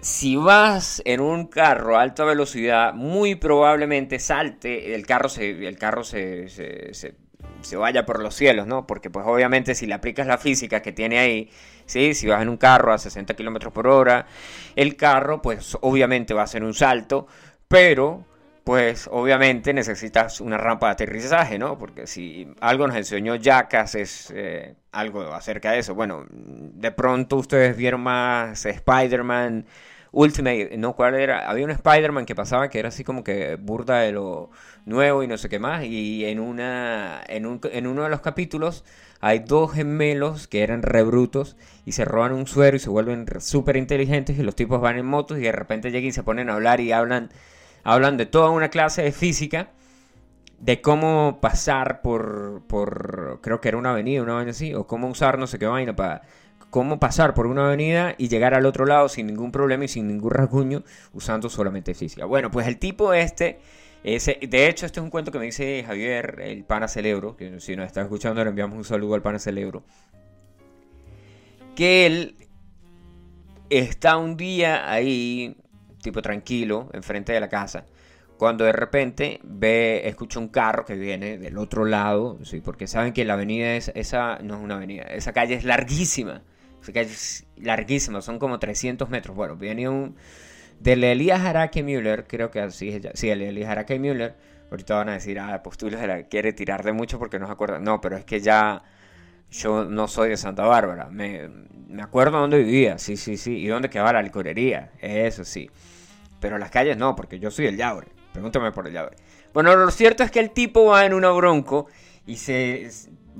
si 0.00 0.36
vas 0.36 1.02
en 1.04 1.20
un 1.20 1.46
carro 1.46 1.98
a 1.98 2.02
alta 2.02 2.24
velocidad, 2.24 2.94
muy 2.94 3.34
probablemente 3.34 4.18
salte, 4.18 4.94
el 4.94 5.04
carro 5.04 5.28
se, 5.28 5.66
el 5.66 5.76
carro 5.76 6.04
se, 6.04 6.48
se, 6.48 7.76
vaya 7.76 8.06
por 8.06 8.22
los 8.22 8.34
cielos, 8.34 8.66
¿no? 8.66 8.86
Porque 8.86 9.10
pues 9.10 9.26
obviamente 9.26 9.74
si 9.74 9.86
le 9.86 9.94
aplicas 9.94 10.26
la 10.26 10.38
física 10.38 10.80
que 10.80 10.92
tiene 10.92 11.18
ahí, 11.18 11.50
¿sí? 11.86 12.14
Si 12.14 12.26
vas 12.28 12.40
en 12.40 12.48
un 12.48 12.56
carro 12.56 12.92
a 12.92 12.98
60 12.98 13.34
km 13.34 13.70
por 13.72 13.88
hora, 13.88 14.26
el 14.76 14.96
carro 14.96 15.42
pues 15.42 15.76
obviamente 15.80 16.34
va 16.34 16.42
a 16.42 16.44
hacer 16.44 16.62
un 16.62 16.74
salto, 16.74 17.26
pero 17.68 18.24
pues 18.70 19.08
obviamente 19.10 19.74
necesitas 19.74 20.40
una 20.40 20.56
rampa 20.56 20.86
de 20.86 20.92
aterrizaje, 20.92 21.58
¿no? 21.58 21.76
Porque 21.76 22.06
si 22.06 22.46
algo 22.60 22.86
nos 22.86 22.94
enseñó 22.94 23.34
Jackass 23.34 23.96
es 23.96 24.32
eh, 24.32 24.76
algo 24.92 25.22
acerca 25.34 25.72
de 25.72 25.80
eso. 25.80 25.96
Bueno, 25.96 26.24
de 26.30 26.92
pronto 26.92 27.34
ustedes 27.34 27.76
vieron 27.76 28.02
más 28.02 28.64
Spider-Man 28.64 29.66
Ultimate, 30.12 30.76
¿no? 30.78 30.94
¿Cuál 30.94 31.16
era? 31.16 31.50
Había 31.50 31.64
un 31.64 31.72
Spider-Man 31.72 32.26
que 32.26 32.36
pasaba 32.36 32.68
que 32.70 32.78
era 32.78 32.90
así 32.90 33.02
como 33.02 33.24
que 33.24 33.56
burda 33.56 33.98
de 34.02 34.12
lo 34.12 34.50
nuevo 34.86 35.24
y 35.24 35.26
no 35.26 35.36
sé 35.36 35.48
qué 35.48 35.58
más. 35.58 35.82
Y 35.82 36.24
en, 36.26 36.38
una, 36.38 37.22
en, 37.26 37.46
un, 37.46 37.60
en 37.72 37.88
uno 37.88 38.04
de 38.04 38.08
los 38.10 38.20
capítulos 38.20 38.84
hay 39.20 39.40
dos 39.40 39.72
gemelos 39.72 40.46
que 40.46 40.62
eran 40.62 40.82
rebrutos 40.82 41.56
y 41.84 41.90
se 41.90 42.04
roban 42.04 42.30
un 42.30 42.46
suero 42.46 42.76
y 42.76 42.78
se 42.78 42.88
vuelven 42.88 43.26
súper 43.40 43.76
inteligentes 43.76 44.38
y 44.38 44.44
los 44.44 44.54
tipos 44.54 44.80
van 44.80 44.96
en 44.96 45.06
motos 45.06 45.38
y 45.38 45.42
de 45.42 45.50
repente 45.50 45.90
llegan 45.90 46.10
y 46.10 46.12
se 46.12 46.22
ponen 46.22 46.50
a 46.50 46.54
hablar 46.54 46.78
y 46.78 46.92
hablan 46.92 47.30
hablan 47.84 48.16
de 48.16 48.26
toda 48.26 48.50
una 48.50 48.68
clase 48.68 49.02
de 49.02 49.12
física, 49.12 49.70
de 50.58 50.80
cómo 50.80 51.38
pasar 51.40 52.02
por, 52.02 52.62
por 52.66 53.40
creo 53.42 53.60
que 53.60 53.68
era 53.68 53.78
una 53.78 53.90
avenida, 53.90 54.22
una 54.22 54.34
vaina 54.34 54.50
así, 54.50 54.74
o 54.74 54.86
cómo 54.86 55.08
usar 55.08 55.38
no 55.38 55.46
sé 55.46 55.58
qué 55.58 55.66
vaina 55.66 55.96
para 55.96 56.22
cómo 56.70 57.00
pasar 57.00 57.34
por 57.34 57.46
una 57.46 57.66
avenida 57.66 58.14
y 58.16 58.28
llegar 58.28 58.54
al 58.54 58.64
otro 58.64 58.86
lado 58.86 59.08
sin 59.08 59.26
ningún 59.26 59.52
problema 59.52 59.84
y 59.84 59.88
sin 59.88 60.06
ningún 60.06 60.30
rasguño 60.30 60.84
usando 61.12 61.48
solamente 61.48 61.94
física. 61.94 62.24
Bueno, 62.26 62.50
pues 62.50 62.66
el 62.66 62.78
tipo 62.78 63.12
este, 63.12 63.58
ese, 64.04 64.38
de 64.40 64.68
hecho 64.68 64.86
este 64.86 65.00
es 65.00 65.04
un 65.04 65.10
cuento 65.10 65.32
que 65.32 65.38
me 65.38 65.46
dice 65.46 65.82
Javier, 65.84 66.40
el 66.42 66.64
pana 66.64 66.88
celebro, 66.88 67.36
que 67.36 67.60
si 67.60 67.74
nos 67.74 67.86
está 67.86 68.02
escuchando 68.02 68.42
le 68.42 68.50
enviamos 68.50 68.76
un 68.76 68.84
saludo 68.84 69.14
al 69.14 69.22
pana 69.22 69.38
celebro, 69.38 69.82
que 71.74 72.06
él 72.06 72.36
está 73.68 74.16
un 74.16 74.36
día 74.36 74.90
ahí 74.90 75.56
tipo 76.02 76.22
tranquilo, 76.22 76.88
enfrente 76.92 77.32
de 77.32 77.40
la 77.40 77.48
casa, 77.48 77.84
cuando 78.36 78.64
de 78.64 78.72
repente 78.72 79.40
ve, 79.42 80.02
escucha 80.08 80.38
un 80.38 80.48
carro 80.48 80.84
que 80.84 80.94
viene 80.94 81.38
del 81.38 81.58
otro 81.58 81.84
lado, 81.84 82.38
¿sí? 82.44 82.60
porque 82.60 82.86
saben 82.86 83.12
que 83.12 83.24
la 83.24 83.34
avenida 83.34 83.74
es, 83.74 83.92
esa 83.94 84.38
no 84.42 84.56
es 84.56 84.60
una 84.62 84.76
avenida, 84.76 85.02
esa 85.04 85.32
calle 85.32 85.54
es 85.54 85.64
larguísima, 85.64 86.42
esa 86.82 86.92
calle 86.92 87.10
es 87.10 87.46
larguísima, 87.56 88.22
son 88.22 88.38
como 88.38 88.58
300 88.58 89.10
metros, 89.10 89.36
bueno, 89.36 89.56
viene 89.56 89.88
un, 89.88 90.16
del 90.78 91.04
Elías 91.04 91.40
Araque 91.40 91.82
Müller, 91.82 92.26
creo 92.26 92.50
que 92.50 92.60
así 92.60 92.88
es, 92.88 93.02
sí, 93.14 93.28
el 93.28 93.42
Elías 93.42 93.76
Müller, 93.98 94.34
Ahorita 94.70 94.94
van 94.94 95.08
a 95.08 95.12
decir, 95.14 95.38
ah, 95.40 95.60
tú 95.76 95.90
la 95.90 96.22
quiere 96.24 96.52
tirar 96.52 96.84
de 96.84 96.92
mucho 96.92 97.18
porque 97.18 97.38
no 97.40 97.46
se 97.46 97.52
acuerda. 97.52 97.80
No, 97.80 98.00
pero 98.00 98.16
es 98.16 98.24
que 98.24 98.40
ya 98.40 98.82
yo 99.50 99.84
no 99.84 100.08
soy 100.08 100.30
de 100.30 100.36
Santa 100.36 100.64
Bárbara. 100.64 101.08
Me, 101.10 101.48
me 101.88 102.02
acuerdo 102.02 102.38
dónde 102.38 102.58
vivía, 102.58 102.98
sí, 102.98 103.16
sí, 103.16 103.36
sí. 103.36 103.56
Y 103.58 103.66
dónde 103.66 103.90
quedaba 103.90 104.12
la 104.12 104.22
licorería, 104.22 104.92
eso 105.00 105.44
sí. 105.44 105.70
Pero 106.40 106.58
las 106.58 106.70
calles 106.70 106.96
no, 106.96 107.14
porque 107.16 107.38
yo 107.38 107.50
soy 107.50 107.66
el 107.66 107.76
Yaure. 107.76 108.08
Pregúntame 108.32 108.72
por 108.72 108.86
el 108.86 108.94
Yaure. 108.94 109.16
Bueno, 109.52 109.74
lo 109.74 109.90
cierto 109.90 110.22
es 110.22 110.30
que 110.30 110.40
el 110.40 110.50
tipo 110.50 110.86
va 110.86 111.04
en 111.04 111.12
una 111.12 111.30
bronco 111.30 111.88
y 112.26 112.36
se 112.36 112.88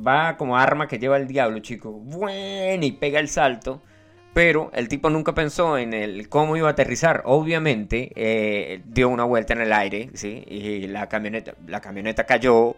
va 0.07 0.37
como 0.37 0.57
arma 0.57 0.88
que 0.88 0.99
lleva 0.99 1.17
el 1.17 1.29
diablo, 1.29 1.59
chico. 1.61 1.93
Bueno, 1.93 2.85
y 2.85 2.93
pega 2.93 3.21
el 3.21 3.29
salto. 3.29 3.83
Pero 4.33 4.71
el 4.75 4.87
tipo 4.87 5.11
nunca 5.11 5.35
pensó 5.35 5.76
en 5.76 5.93
el 5.93 6.29
cómo 6.29 6.57
iba 6.57 6.69
a 6.69 6.73
aterrizar. 6.73 7.23
Obviamente 7.25 8.12
eh, 8.14 8.81
dio 8.85 9.09
una 9.09 9.25
vuelta 9.25 9.55
en 9.55 9.61
el 9.62 9.73
aire, 9.73 10.11
¿sí? 10.14 10.45
Y 10.47 10.87
la 10.87 11.09
camioneta, 11.09 11.55
la 11.67 11.81
camioneta 11.81 12.26
cayó. 12.26 12.76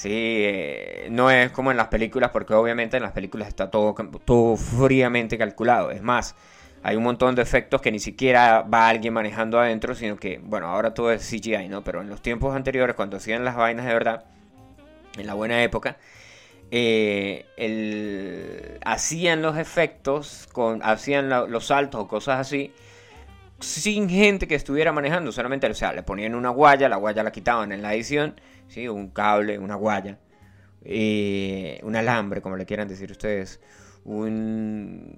Sí, 0.00 0.08
eh, 0.10 1.08
no 1.10 1.30
es 1.30 1.50
como 1.50 1.70
en 1.70 1.76
las 1.76 1.88
películas, 1.88 2.30
porque 2.30 2.54
obviamente 2.54 2.96
en 2.96 3.02
las 3.02 3.12
películas 3.12 3.48
está 3.48 3.70
todo, 3.70 3.94
todo 4.24 4.56
fríamente 4.56 5.36
calculado. 5.36 5.90
Es 5.90 6.00
más, 6.00 6.34
hay 6.82 6.96
un 6.96 7.02
montón 7.02 7.34
de 7.34 7.42
efectos 7.42 7.82
que 7.82 7.92
ni 7.92 7.98
siquiera 7.98 8.62
va 8.62 8.88
alguien 8.88 9.12
manejando 9.12 9.60
adentro, 9.60 9.94
sino 9.94 10.16
que, 10.16 10.40
bueno, 10.42 10.68
ahora 10.68 10.94
todo 10.94 11.12
es 11.12 11.28
CGI, 11.28 11.68
¿no? 11.68 11.84
Pero 11.84 12.00
en 12.00 12.08
los 12.08 12.22
tiempos 12.22 12.56
anteriores, 12.56 12.96
cuando 12.96 13.18
hacían 13.18 13.44
las 13.44 13.56
vainas 13.56 13.84
de 13.84 13.92
verdad, 13.92 14.24
en 15.18 15.26
la 15.26 15.34
buena 15.34 15.62
época, 15.62 15.98
eh, 16.70 17.44
hacían 18.82 19.42
los 19.42 19.58
efectos, 19.58 20.48
con, 20.50 20.82
hacían 20.82 21.28
los 21.28 21.66
saltos 21.66 22.00
o 22.00 22.08
cosas 22.08 22.40
así, 22.40 22.72
sin 23.58 24.08
gente 24.08 24.48
que 24.48 24.54
estuviera 24.54 24.92
manejando, 24.92 25.30
solamente, 25.30 25.66
o 25.66 25.74
sea, 25.74 25.92
le 25.92 26.02
ponían 26.02 26.34
una 26.34 26.48
guaya, 26.48 26.88
la 26.88 26.96
guaya 26.96 27.22
la 27.22 27.32
quitaban 27.32 27.70
en 27.72 27.82
la 27.82 27.92
edición, 27.94 28.40
¿sí? 28.70 28.88
un 28.88 29.10
cable, 29.10 29.58
una 29.58 29.74
guaya, 29.74 30.18
eh, 30.82 31.78
un 31.82 31.96
alambre, 31.96 32.40
como 32.40 32.56
le 32.56 32.64
quieran 32.64 32.88
decir 32.88 33.10
ustedes, 33.10 33.60
un... 34.04 35.16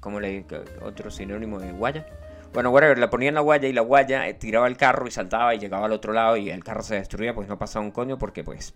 ¿Cómo 0.00 0.20
le 0.20 0.44
otro 0.82 1.10
sinónimo 1.10 1.58
de 1.58 1.72
guaya? 1.72 2.06
Bueno, 2.52 2.70
whatever, 2.70 2.98
le 2.98 3.08
ponían 3.08 3.34
la 3.34 3.40
guaya 3.40 3.68
y 3.68 3.72
la 3.72 3.80
guaya 3.80 4.28
eh, 4.28 4.34
tiraba 4.34 4.68
el 4.68 4.76
carro 4.76 5.06
y 5.06 5.10
saltaba 5.10 5.54
y 5.54 5.58
llegaba 5.58 5.86
al 5.86 5.92
otro 5.92 6.12
lado 6.12 6.36
y 6.36 6.48
el 6.50 6.62
carro 6.62 6.82
se 6.82 6.94
destruía, 6.94 7.34
pues 7.34 7.48
no 7.48 7.58
pasaba 7.58 7.84
un 7.84 7.90
coño 7.90 8.18
porque 8.18 8.44
pues 8.44 8.74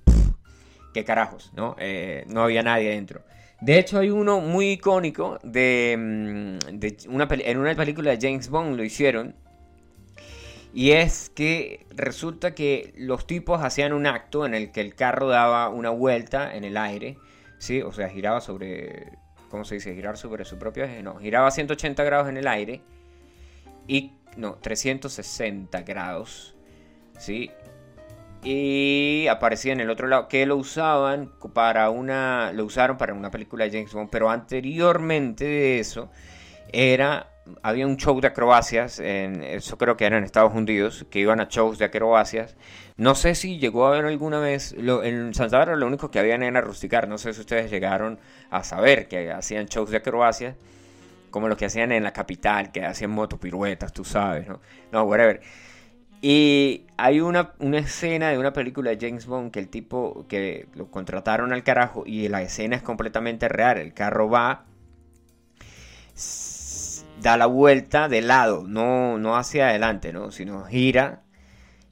qué 0.93 1.05
carajos, 1.05 1.53
¿no? 1.55 1.77
Eh, 1.79 2.25
no 2.29 2.43
había 2.43 2.63
nadie 2.63 2.89
adentro. 2.89 3.23
De 3.61 3.79
hecho, 3.79 3.99
hay 3.99 4.11
uno 4.11 4.41
muy 4.41 4.73
icónico 4.73 5.39
de, 5.43 5.97
mm, 5.99 7.11
una 7.15 7.29
en 7.31 7.59
una 7.59 7.75
película 7.75 8.11
de 8.11 8.19
James 8.21 8.49
Bond 8.49 8.77
lo 8.77 8.83
hicieron. 8.83 9.37
Y 10.73 10.93
es 10.93 11.31
que 11.31 11.87
resulta 11.91 12.55
que 12.55 12.95
los 12.97 13.27
tipos 13.27 13.63
hacían 13.63 13.93
un 13.93 14.07
acto 14.07 14.47
en 14.47 14.55
el 14.55 14.71
que 14.71 14.81
el 14.81 14.95
carro 14.95 15.29
daba 15.29 15.69
una 15.69 15.91
vuelta 15.91 16.55
en 16.55 16.65
el 16.65 16.77
aire, 16.77 17.19
¿sí? 17.59 17.83
O 17.83 17.93
sea, 17.93 18.09
giraba 18.09 18.41
sobre, 18.41 19.19
¿cómo 19.49 19.65
se 19.65 19.77
dice? 19.77 19.95
Girar 19.95 20.17
sobre 20.17 20.45
su 20.45 20.59
propio 20.59 20.85
eje, 20.85 21.03
no, 21.03 21.17
giraba 21.17 21.51
180 21.51 22.05
grados 22.05 22.29
en 22.29 22.37
el 22.37 22.47
aire 22.47 22.83
y, 23.89 24.13
no, 24.37 24.55
360 24.55 25.83
grados, 25.83 26.55
¿sí? 27.19 27.51
y 28.43 29.27
aparecía 29.29 29.73
en 29.73 29.81
el 29.81 29.91
otro 29.91 30.09
lado 30.09 30.29
que 30.29 30.47
lo 30.47 30.57
usaban 30.57 31.31
para 31.53 31.91
una 31.91 32.53
lo 32.53 32.65
usaron 32.65 32.97
para 32.97 33.13
una 33.13 33.31
película 33.31 33.65
de 33.65 33.71
James 33.71 33.93
Bond 33.93 34.09
pero 34.11 34.31
anteriormente 34.31 35.45
de 35.45 35.79
eso 35.79 36.11
era 36.73 37.30
había 37.63 37.87
un 37.87 37.97
show 37.97 38.21
de 38.21 38.29
acrobacias 38.29 38.99
en 38.99 39.43
eso 39.43 39.79
creo 39.79 39.97
que 39.97 40.05
era 40.05 40.19
en 40.19 40.25
Estados 40.25 40.55
Unidos 40.55 41.07
que 41.11 41.19
iban 41.21 41.41
a 41.41 41.49
shows 41.49 41.79
de 41.79 41.87
acrobacias. 41.87 42.57
No 42.97 43.15
sé 43.15 43.35
si 43.35 43.59
llegó 43.59 43.87
a 43.87 43.91
haber 43.91 44.05
alguna 44.05 44.41
vez 44.41 44.75
en 44.75 45.35
Santa 45.35 45.59
Bárbara 45.59 45.79
lo 45.79 45.87
único 45.87 46.11
que 46.11 46.19
habían 46.19 46.43
era 46.43 46.61
rusticar. 46.61 47.09
No 47.09 47.19
sé 47.19 47.33
si 47.33 47.41
ustedes 47.41 47.71
llegaron 47.71 48.19
a 48.51 48.63
saber 48.65 49.09
que 49.09 49.33
hacían 49.33 49.67
shows 49.67 49.91
de 49.91 49.99
acrobacias 49.99 50.57
como 51.31 51.49
los 51.49 51.57
que 51.57 51.67
hacían 51.67 51.93
en 51.93 52.03
la 52.03 52.13
capital 52.13 52.73
que 52.73 52.85
hacían 52.85 53.13
motopiruetas 53.13 53.93
tú 53.93 54.05
sabes 54.05 54.49
no 54.49 54.61
no 54.93 55.05
whatever. 55.05 55.41
Y 56.23 56.87
hay 56.99 57.21
una, 57.21 57.55
escena 57.73 58.29
de 58.29 58.39
una 58.39 58.53
película 58.53 58.91
de 58.91 58.99
James 59.01 59.27
Bond 59.27 59.51
que 59.51 59.59
el 59.59 59.69
tipo 59.69 60.27
que 60.29 60.69
lo 60.75 60.91
contrataron 60.91 61.53
al 61.53 61.63
carajo 61.63 62.05
y 62.05 62.29
la 62.29 62.43
escena 62.43 62.77
es 62.77 62.83
completamente 62.83 63.49
real. 63.49 63.79
El 63.79 63.95
carro 63.95 64.29
va, 64.29 64.67
da 67.21 67.37
la 67.37 67.47
vuelta 67.47 68.09
de 68.09 68.23
lado, 68.23 68.65
no, 68.67 69.19
no 69.19 69.37
hacia 69.37 69.69
adelante, 69.69 70.13
¿no? 70.13 70.31
sino 70.31 70.65
gira, 70.65 71.23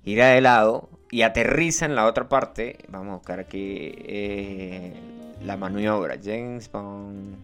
gira 0.04 0.28
de 0.28 0.40
lado 0.40 0.88
y 1.10 1.22
aterriza 1.22 1.86
en 1.86 1.94
la 1.94 2.06
otra 2.06 2.28
parte. 2.28 2.78
Vamos 2.88 3.12
a 3.12 3.16
buscar 3.16 3.40
aquí 3.40 3.92
eh, 3.96 4.92
la 5.44 5.56
maniobra. 5.56 6.16
James 6.22 6.70
Bond. 6.70 7.36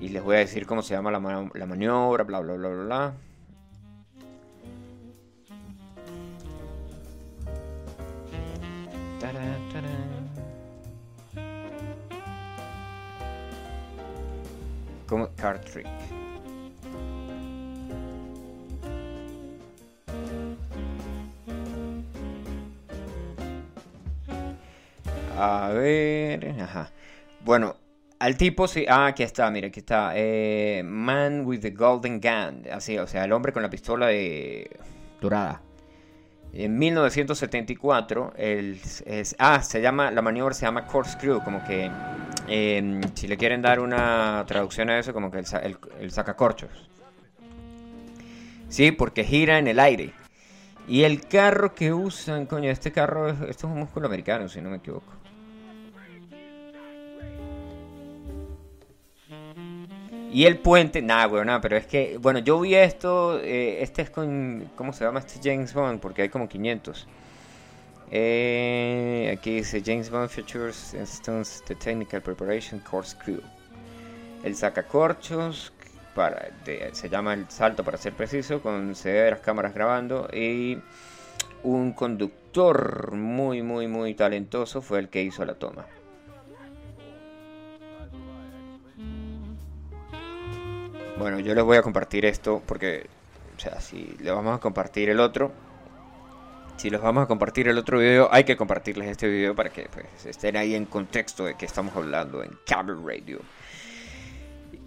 Y 0.00 0.08
les 0.08 0.22
voy 0.22 0.36
a 0.36 0.38
decir 0.40 0.66
cómo 0.66 0.82
se 0.82 0.94
llama 0.94 1.10
la, 1.10 1.50
la 1.54 1.66
maniobra, 1.66 2.24
bla, 2.24 2.40
bla, 2.40 2.54
bla, 2.54 2.68
bla, 2.68 2.84
bla. 2.84 3.14
Como 15.10 15.28
card 15.34 15.60
trick. 15.62 15.88
A 25.36 25.70
ver, 25.74 26.54
ajá. 26.60 26.90
Bueno, 27.44 27.74
al 28.20 28.36
tipo 28.36 28.68
sí. 28.68 28.86
Ah, 28.88 29.06
aquí 29.06 29.24
está, 29.24 29.50
mira, 29.50 29.66
aquí 29.66 29.80
está. 29.80 30.12
Eh, 30.14 30.82
Man 30.84 31.44
with 31.44 31.58
the 31.58 31.70
Golden 31.70 32.20
Gun. 32.20 32.70
Así, 32.72 32.96
o 32.96 33.08
sea, 33.08 33.24
el 33.24 33.32
hombre 33.32 33.52
con 33.52 33.62
la 33.64 33.70
pistola 33.70 34.06
de 34.06 34.70
dorada. 35.20 35.60
En 36.52 36.78
1974, 36.78 38.34
el, 38.36 38.80
ah, 39.38 39.60
se 39.62 39.80
llama, 39.80 40.12
la 40.12 40.22
maniobra 40.22 40.54
se 40.54 40.66
llama 40.66 40.86
corkscrew, 40.86 41.42
como 41.42 41.64
que, 41.64 41.90
em, 42.50 43.00
si 43.14 43.28
le 43.28 43.36
quieren 43.36 43.62
dar 43.62 43.80
una 43.80 44.44
traducción 44.46 44.90
a 44.90 44.98
eso, 44.98 45.12
como 45.12 45.30
que 45.30 45.38
el, 45.38 45.76
el, 46.00 46.10
sacacorchos. 46.10 46.70
Sí, 48.68 48.92
porque 48.92 49.24
gira 49.24 49.58
en 49.58 49.68
el 49.68 49.78
aire. 49.78 50.12
Y 50.88 51.04
el 51.04 51.26
carro 51.26 51.74
que 51.74 51.92
usan, 51.92 52.46
coño, 52.46 52.70
este 52.70 52.92
carro, 52.92 53.28
esto 53.28 53.44
es 53.48 53.64
un 53.64 53.78
músculo 53.78 54.06
americano, 54.06 54.48
si 54.48 54.60
no 54.60 54.70
me 54.70 54.78
equivoco. 54.78 55.12
Y 60.32 60.44
el 60.44 60.58
puente, 60.58 61.02
nada, 61.02 61.26
weón, 61.26 61.46
nada, 61.46 61.60
pero 61.60 61.76
es 61.76 61.86
que, 61.86 62.16
bueno, 62.18 62.38
yo 62.38 62.60
vi 62.60 62.74
esto, 62.74 63.40
eh, 63.40 63.82
este 63.82 64.02
es 64.02 64.10
con, 64.10 64.70
¿cómo 64.76 64.92
se 64.92 65.04
llama 65.04 65.18
este 65.20 65.40
James 65.42 65.74
Bond? 65.74 66.00
Porque 66.00 66.22
hay 66.22 66.28
como 66.28 66.48
500. 66.48 67.08
Eh, 68.12 69.32
aquí 69.32 69.56
dice 69.56 69.82
James 69.84 70.10
Bond 70.10 70.28
Features 70.28 70.94
Instance 70.94 71.62
The 71.64 71.76
Technical 71.76 72.20
Preparation 72.20 72.80
Course 72.80 73.16
Crew. 73.16 73.40
El 74.42 74.56
sacacorchos, 74.56 75.72
para, 76.14 76.50
se 76.92 77.08
llama 77.08 77.34
el 77.34 77.48
salto 77.48 77.84
para 77.84 77.98
ser 77.98 78.14
preciso, 78.14 78.60
con 78.60 78.94
severas 78.94 79.40
cámaras 79.40 79.74
grabando 79.74 80.28
y 80.32 80.78
un 81.62 81.92
conductor 81.92 83.12
muy, 83.12 83.62
muy, 83.62 83.86
muy 83.86 84.14
talentoso 84.14 84.82
fue 84.82 84.98
el 84.98 85.08
que 85.08 85.22
hizo 85.22 85.44
la 85.44 85.54
toma. 85.54 85.86
Bueno, 91.18 91.38
yo 91.38 91.54
les 91.54 91.62
voy 91.62 91.76
a 91.76 91.82
compartir 91.82 92.24
esto 92.24 92.62
porque, 92.66 93.06
o 93.54 93.60
sea, 93.60 93.78
si 93.80 94.16
le 94.20 94.30
vamos 94.30 94.56
a 94.56 94.58
compartir 94.58 95.10
el 95.10 95.20
otro, 95.20 95.52
si 96.80 96.88
les 96.88 97.02
vamos 97.02 97.24
a 97.24 97.26
compartir 97.26 97.68
el 97.68 97.76
otro 97.76 97.98
video, 97.98 98.30
hay 98.32 98.44
que 98.44 98.56
compartirles 98.56 99.08
este 99.08 99.28
video 99.28 99.54
para 99.54 99.68
que 99.68 99.86
pues, 99.92 100.24
estén 100.24 100.56
ahí 100.56 100.74
en 100.74 100.86
contexto 100.86 101.44
de 101.44 101.54
que 101.54 101.66
estamos 101.66 101.94
hablando 101.94 102.42
en 102.42 102.56
Cable 102.66 102.94
Radio. 103.04 103.40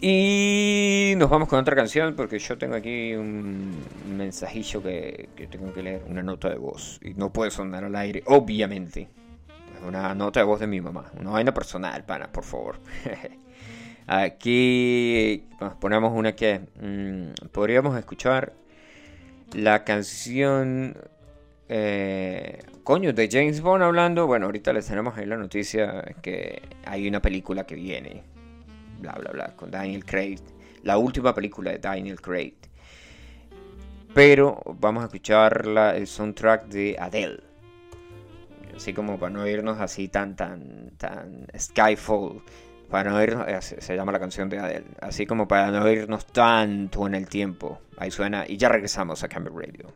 Y 0.02 1.14
nos 1.18 1.30
vamos 1.30 1.48
con 1.50 1.60
otra 1.60 1.76
canción 1.76 2.16
porque 2.16 2.40
yo 2.40 2.58
tengo 2.58 2.74
aquí 2.74 3.14
un 3.14 3.80
mensajillo 4.18 4.82
que, 4.82 5.30
tengo 5.52 5.72
que 5.72 5.84
leer, 5.84 6.04
una 6.08 6.24
nota 6.24 6.50
de 6.50 6.56
voz. 6.56 7.00
Y 7.04 7.14
no 7.14 7.32
puede 7.32 7.52
sonar 7.52 7.84
al 7.84 7.96
aire, 7.96 8.24
obviamente. 8.26 9.08
Es 9.78 9.88
una 9.88 10.16
nota 10.16 10.40
de 10.40 10.48
voz 10.48 10.62
de 10.62 10.66
mi 10.66 10.82
mamá, 10.82 11.12
una 11.20 11.30
vaina 11.30 11.54
personal, 11.54 12.04
pana, 12.06 12.28
por 12.32 12.44
favor. 12.44 12.80
Aquí 14.08 15.46
ponemos 15.80 16.12
una 16.12 16.36
que 16.36 16.60
mm, 16.82 17.50
podríamos 17.52 17.96
escuchar 18.00 18.54
la 19.54 19.84
canción 19.84 20.98
eh, 21.76 22.60
coño 22.84 23.14
de 23.14 23.28
James 23.32 23.60
Bond 23.60 23.82
hablando. 23.82 24.28
Bueno, 24.28 24.46
ahorita 24.46 24.72
les 24.74 24.86
tenemos 24.86 25.18
ahí 25.18 25.26
la 25.26 25.38
noticia 25.38 26.04
que 26.22 26.62
hay 26.86 27.08
una 27.08 27.20
película 27.20 27.66
que 27.66 27.74
viene, 27.74 28.22
bla 29.00 29.14
bla 29.14 29.32
bla, 29.32 29.56
con 29.56 29.72
Daniel 29.72 30.06
Craig, 30.06 30.38
la 30.84 31.00
última 31.00 31.34
película 31.34 31.72
de 31.72 31.80
Daniel 31.80 32.22
Craig. 32.22 32.54
pero 34.14 34.62
vamos 34.80 35.02
a 35.02 35.08
escuchar 35.08 35.66
la, 35.66 35.96
el 35.98 36.06
soundtrack 36.06 36.68
de 36.68 36.96
Adele. 37.00 37.40
Así 38.76 38.94
como 38.94 39.18
para 39.18 39.32
no 39.32 39.48
irnos 39.48 39.80
así 39.80 40.10
tan, 40.10 40.36
tan, 40.36 40.92
tan 40.98 41.48
Skyfall. 41.58 42.44
Para 42.92 43.10
no 43.10 43.24
irnos, 43.24 43.48
eh, 43.48 43.60
se, 43.62 43.96
llama 43.96 44.12
la 44.12 44.20
canción 44.20 44.48
de 44.48 44.60
Adele. 44.60 44.86
Así 45.02 45.26
como 45.26 45.48
para 45.48 45.72
no 45.72 45.90
irnos 45.90 46.28
tanto 46.28 47.08
en 47.08 47.16
el 47.16 47.28
tiempo. 47.28 47.80
Ahí 47.98 48.12
suena 48.12 48.46
y 48.48 48.58
ya 48.58 48.70
regresamos 48.70 49.24
a 49.24 49.28
Camber 49.28 49.52
Radio. 49.52 49.92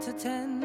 To 0.00 0.12
ten. 0.14 0.59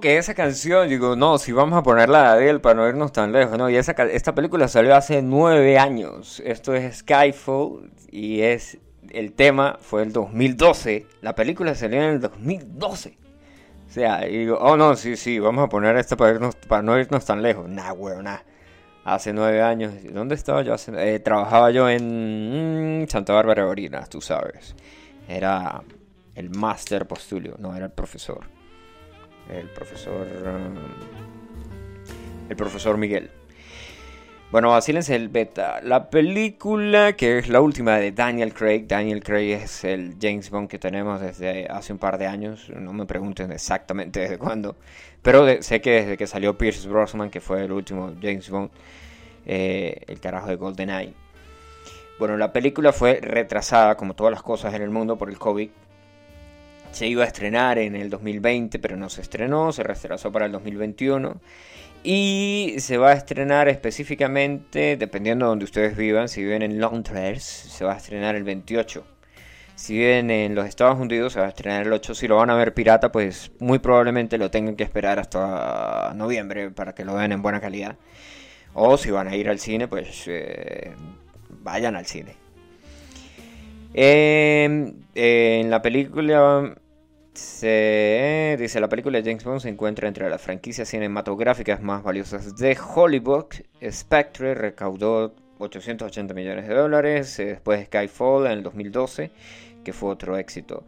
Que 0.00 0.18
esa 0.18 0.34
canción, 0.34 0.88
digo, 0.88 1.16
no, 1.16 1.38
si 1.38 1.52
vamos 1.52 1.78
a 1.78 1.82
ponerla 1.82 2.22
de 2.22 2.28
Adele 2.28 2.58
para 2.60 2.74
no 2.74 2.88
irnos 2.88 3.12
tan 3.12 3.32
lejos, 3.32 3.58
no, 3.58 3.70
y 3.70 3.76
esta 3.76 4.34
película 4.34 4.68
salió 4.68 4.94
hace 4.94 5.22
nueve 5.22 5.78
años. 5.78 6.42
Esto 6.44 6.74
es 6.74 6.98
Skyfall 6.98 7.90
y 8.10 8.40
es, 8.40 8.78
el 9.10 9.32
tema 9.32 9.78
fue 9.80 10.02
el 10.02 10.12
2012. 10.12 11.06
La 11.22 11.34
película 11.34 11.74
salió 11.74 12.02
en 12.02 12.14
el 12.14 12.20
2012. 12.20 13.18
O 13.88 13.92
sea, 13.92 14.20
digo, 14.20 14.58
oh 14.60 14.76
no, 14.76 14.96
sí, 14.96 15.16
sí, 15.16 15.38
vamos 15.38 15.64
a 15.64 15.68
poner 15.68 15.96
esta 15.96 16.16
para, 16.16 16.32
irnos, 16.32 16.56
para 16.56 16.82
no 16.82 16.98
irnos 16.98 17.24
tan 17.24 17.42
lejos. 17.42 17.68
Nah, 17.68 17.92
weón, 17.92 18.24
nah. 18.24 18.38
Hace 19.04 19.32
nueve 19.32 19.62
años. 19.62 19.94
¿Dónde 20.12 20.34
estaba 20.34 20.62
yo? 20.62 20.74
Eh, 20.96 21.20
trabajaba 21.20 21.70
yo 21.70 21.88
en 21.88 23.04
mm, 23.04 23.08
Santa 23.08 23.32
Bárbara 23.32 23.62
de 23.62 23.68
Barinas, 23.68 24.08
tú 24.08 24.20
sabes. 24.20 24.74
Era 25.28 25.82
el 26.34 26.50
máster 26.50 27.06
postulio, 27.06 27.54
no 27.58 27.74
era 27.76 27.86
el 27.86 27.92
profesor. 27.92 28.55
El 29.50 29.68
profesor. 29.68 30.26
um, 30.44 30.76
el 32.48 32.56
profesor 32.56 32.96
Miguel. 32.96 33.30
Bueno, 34.52 34.70
vacílense 34.70 35.16
el 35.16 35.28
beta. 35.28 35.80
La 35.82 36.08
película, 36.08 37.14
que 37.14 37.38
es 37.38 37.48
la 37.48 37.60
última 37.60 37.96
de 37.96 38.12
Daniel 38.12 38.54
Craig. 38.54 38.86
Daniel 38.86 39.22
Craig 39.22 39.50
es 39.50 39.82
el 39.82 40.16
James 40.20 40.50
Bond 40.50 40.68
que 40.68 40.78
tenemos 40.78 41.20
desde 41.20 41.66
hace 41.66 41.92
un 41.92 41.98
par 41.98 42.16
de 42.16 42.26
años. 42.26 42.70
No 42.70 42.92
me 42.92 43.06
pregunten 43.06 43.50
exactamente 43.50 44.20
desde 44.20 44.38
cuándo. 44.38 44.76
Pero 45.22 45.60
sé 45.62 45.80
que 45.80 45.90
desde 45.90 46.16
que 46.16 46.28
salió 46.28 46.56
Pierce 46.56 46.88
Brosnan, 46.88 47.30
que 47.30 47.40
fue 47.40 47.64
el 47.64 47.72
último 47.72 48.14
James 48.22 48.48
Bond, 48.48 48.70
eh, 49.46 50.02
el 50.06 50.20
carajo 50.20 50.48
de 50.48 50.56
GoldenEye. 50.56 51.14
Bueno, 52.20 52.36
la 52.36 52.52
película 52.52 52.92
fue 52.92 53.18
retrasada, 53.20 53.96
como 53.96 54.14
todas 54.14 54.30
las 54.30 54.42
cosas 54.42 54.72
en 54.74 54.82
el 54.82 54.90
mundo, 54.90 55.18
por 55.18 55.28
el 55.28 55.38
COVID. 55.38 55.68
Se 56.92 57.06
iba 57.06 57.24
a 57.24 57.26
estrenar 57.26 57.78
en 57.78 57.94
el 57.94 58.10
2020, 58.10 58.78
pero 58.78 58.96
no 58.96 59.08
se 59.10 59.20
estrenó, 59.22 59.72
se 59.72 59.82
retrasó 59.82 60.32
para 60.32 60.46
el 60.46 60.52
2021. 60.52 61.40
Y 62.02 62.76
se 62.78 62.98
va 62.98 63.10
a 63.10 63.14
estrenar 63.14 63.68
específicamente, 63.68 64.96
dependiendo 64.96 65.46
de 65.46 65.48
donde 65.50 65.64
ustedes 65.64 65.96
vivan, 65.96 66.28
si 66.28 66.42
viven 66.42 66.62
en 66.62 66.80
Londres, 66.80 67.42
se 67.42 67.84
va 67.84 67.94
a 67.94 67.96
estrenar 67.96 68.36
el 68.36 68.44
28. 68.44 69.04
Si 69.74 69.98
viven 69.98 70.30
en 70.30 70.54
los 70.54 70.66
Estados 70.66 70.98
Unidos, 70.98 71.34
se 71.34 71.40
va 71.40 71.46
a 71.46 71.48
estrenar 71.50 71.86
el 71.86 71.92
8. 71.92 72.14
Si 72.14 72.28
lo 72.28 72.36
van 72.36 72.48
a 72.50 72.54
ver 72.54 72.72
pirata, 72.72 73.12
pues 73.12 73.50
muy 73.58 73.78
probablemente 73.78 74.38
lo 74.38 74.50
tengan 74.50 74.76
que 74.76 74.84
esperar 74.84 75.18
hasta 75.18 76.12
noviembre 76.14 76.70
para 76.70 76.94
que 76.94 77.04
lo 77.04 77.14
vean 77.14 77.32
en 77.32 77.42
buena 77.42 77.60
calidad. 77.60 77.96
O 78.72 78.96
si 78.96 79.10
van 79.10 79.28
a 79.28 79.36
ir 79.36 79.48
al 79.48 79.58
cine, 79.58 79.88
pues 79.88 80.24
eh, 80.28 80.94
vayan 81.62 81.96
al 81.96 82.06
cine. 82.06 82.45
Eh, 83.94 84.94
eh, 85.14 85.60
en 85.62 85.70
la 85.70 85.82
película 85.82 86.74
se 87.34 88.56
dice 88.58 88.80
la 88.80 88.88
película 88.88 89.20
de 89.20 89.24
James 89.30 89.44
Bond 89.44 89.60
se 89.60 89.68
encuentra 89.68 90.08
entre 90.08 90.28
las 90.30 90.40
franquicias 90.40 90.88
cinematográficas 90.88 91.82
más 91.82 92.02
valiosas 92.02 92.56
de 92.56 92.76
Hollywood. 92.94 93.46
Spectre 93.90 94.54
recaudó 94.54 95.34
880 95.58 96.34
millones 96.34 96.68
de 96.68 96.74
dólares, 96.74 97.36
después 97.36 97.86
Skyfall 97.86 98.46
en 98.46 98.52
el 98.52 98.62
2012, 98.62 99.30
que 99.84 99.92
fue 99.92 100.10
otro 100.10 100.36
éxito. 100.36 100.84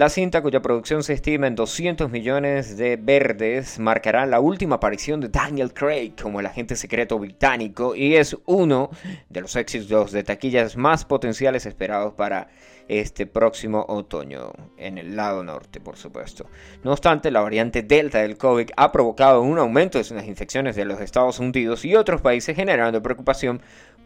La 0.00 0.08
cinta, 0.08 0.40
cuya 0.40 0.62
producción 0.62 1.02
se 1.02 1.12
estima 1.12 1.46
en 1.46 1.54
200 1.54 2.10
millones 2.10 2.78
de 2.78 2.96
verdes, 2.96 3.78
marcará 3.78 4.24
la 4.24 4.40
última 4.40 4.76
aparición 4.76 5.20
de 5.20 5.28
Daniel 5.28 5.74
Craig 5.74 6.14
como 6.22 6.40
el 6.40 6.46
agente 6.46 6.74
secreto 6.74 7.18
británico 7.18 7.94
y 7.94 8.16
es 8.16 8.34
uno 8.46 8.88
de 9.28 9.42
los 9.42 9.54
éxitos 9.56 10.10
de 10.10 10.24
taquillas 10.24 10.74
más 10.74 11.04
potenciales 11.04 11.66
esperados 11.66 12.14
para 12.14 12.48
este 12.88 13.26
próximo 13.26 13.84
otoño, 13.88 14.52
en 14.78 14.96
el 14.96 15.14
lado 15.14 15.44
norte, 15.44 15.80
por 15.80 15.98
supuesto. 15.98 16.46
No 16.82 16.92
obstante, 16.92 17.30
la 17.30 17.40
variante 17.40 17.82
Delta 17.82 18.20
del 18.20 18.38
COVID 18.38 18.70
ha 18.76 18.90
provocado 18.90 19.42
un 19.42 19.58
aumento 19.58 19.98
de 19.98 20.14
las 20.14 20.26
infecciones 20.26 20.76
de 20.76 20.86
los 20.86 21.00
Estados 21.00 21.38
Unidos 21.38 21.84
y 21.84 21.94
otros 21.94 22.22
países, 22.22 22.56
generando 22.56 23.02
preocupación 23.02 23.60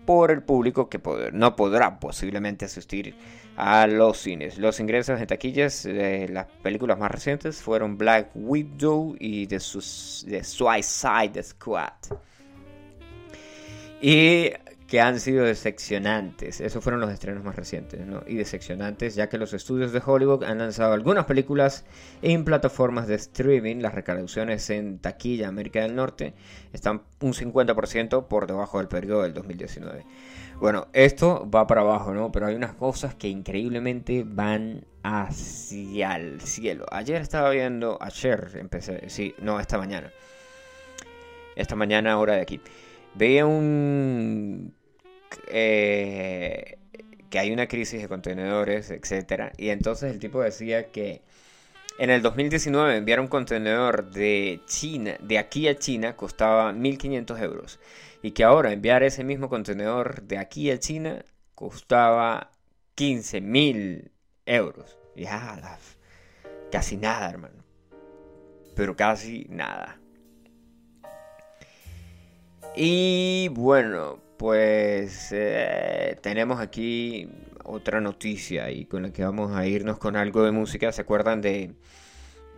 por 0.05 0.31
el 0.31 0.43
público 0.43 0.88
que 0.88 1.01
no 1.33 1.57
podrá 1.57 1.99
posiblemente 1.99 2.64
asistir 2.64 3.14
a 3.57 3.87
los 3.87 4.19
cines. 4.19 4.59
Los 4.59 4.81
ingresos 4.81 5.21
en 5.21 5.27
taquillas 5.27 5.85
de 5.85 6.29
las 6.29 6.47
películas 6.62 6.99
más 6.99 7.11
recientes 7.11 7.62
fueron 7.62 7.97
Black 7.97 8.31
Widow 8.35 9.17
y 9.19 9.47
The 9.47 9.61
Suicide 9.61 11.43
Squad. 11.43 11.93
Y 14.01 14.51
que 14.94 15.00
han 15.00 15.18
sido 15.18 15.44
decepcionantes. 15.44 16.61
Esos 16.61 16.85
fueron 16.85 17.00
los 17.00 17.11
estrenos 17.11 17.42
más 17.42 17.57
recientes, 17.57 18.07
¿no? 18.07 18.22
Y 18.28 18.37
decepcionantes, 18.37 19.16
ya 19.16 19.28
que 19.28 19.38
los 19.38 19.52
estudios 19.52 19.90
de 19.90 20.00
Hollywood 20.07 20.44
han 20.44 20.59
lanzado 20.59 20.92
algunas 20.92 21.24
películas 21.24 21.85
en 22.22 22.44
plataformas 22.44 23.09
de 23.09 23.16
streaming. 23.16 23.78
Las 23.78 23.92
recaudaciones 23.92 24.70
en 24.70 25.00
taquilla 25.00 25.48
América 25.48 25.80
del 25.80 25.96
Norte 25.96 26.35
están 26.72 27.02
un 27.18 27.33
50% 27.33 28.28
por 28.28 28.46
debajo 28.46 28.78
del 28.78 28.87
periodo 28.87 29.22
del 29.22 29.35
2019. 29.35 30.07
Bueno, 30.61 30.87
esto 30.92 31.50
va 31.52 31.66
para 31.66 31.80
abajo, 31.80 32.14
¿no? 32.14 32.30
Pero 32.30 32.46
hay 32.46 32.54
unas 32.54 32.74
cosas 32.74 33.16
que 33.16 33.26
increíblemente 33.26 34.22
van 34.24 34.87
hacia 35.02 36.14
el 36.14 36.40
cielo. 36.40 36.87
Ayer 36.92 37.20
estaba 37.20 37.50
viendo, 37.50 37.98
ayer 38.00 38.52
empecé, 38.61 39.11
sí, 39.11 39.35
no, 39.38 39.59
esta 39.59 39.76
mañana. 39.76 40.12
Esta 41.57 41.74
mañana, 41.74 42.16
hora 42.16 42.35
de 42.35 42.42
aquí. 42.42 42.61
Veía 43.16 43.44
un... 43.44 44.72
eh, 45.49 46.79
que 47.31 47.38
hay 47.38 47.53
una 47.53 47.66
crisis 47.68 48.01
de 48.01 48.09
contenedores, 48.09 48.90
etcétera. 48.90 49.53
Y 49.57 49.70
entonces 49.70 50.12
el 50.12 50.18
tipo 50.18 50.42
decía 50.42 50.88
que 50.90 51.23
en 51.99 52.11
el 52.11 52.23
2019 52.23 52.97
enviar 52.97 53.20
un 53.20 53.29
contenedor 53.29 54.11
de 54.11 54.61
China, 54.66 55.16
de 55.20 55.38
aquí 55.38 55.68
a 55.68 55.79
China, 55.79 56.16
costaba 56.16 56.73
1.500 56.73 57.40
euros. 57.42 57.81
Y 58.23 58.33
que 58.33 58.44
ahora 58.44 58.73
enviar 58.73 59.03
ese 59.03 59.23
mismo 59.23 59.49
contenedor 59.49 60.23
de 60.23 60.38
aquí 60.38 60.70
a 60.70 60.79
China 60.79 61.25
costaba 61.55 62.51
15.000 62.97 64.11
euros. 64.47 64.99
Ya, 65.14 65.79
casi 66.73 66.97
nada, 66.97 67.31
hermano. 67.31 67.62
Pero 68.75 68.97
casi 68.97 69.47
nada. 69.49 70.01
Y 72.77 73.49
bueno, 73.53 74.18
pues 74.37 75.29
eh, 75.33 76.16
tenemos 76.23 76.61
aquí 76.61 77.29
otra 77.64 78.01
noticia 78.01 78.70
y 78.70 78.85
con 78.85 79.03
la 79.03 79.12
que 79.12 79.25
vamos 79.25 79.57
a 79.57 79.66
irnos 79.66 79.99
con 79.99 80.16
algo 80.16 80.44
de 80.44 80.51
música. 80.51 80.92
¿Se 80.92 81.03
acuerdan 81.03 81.40
de 81.40 81.73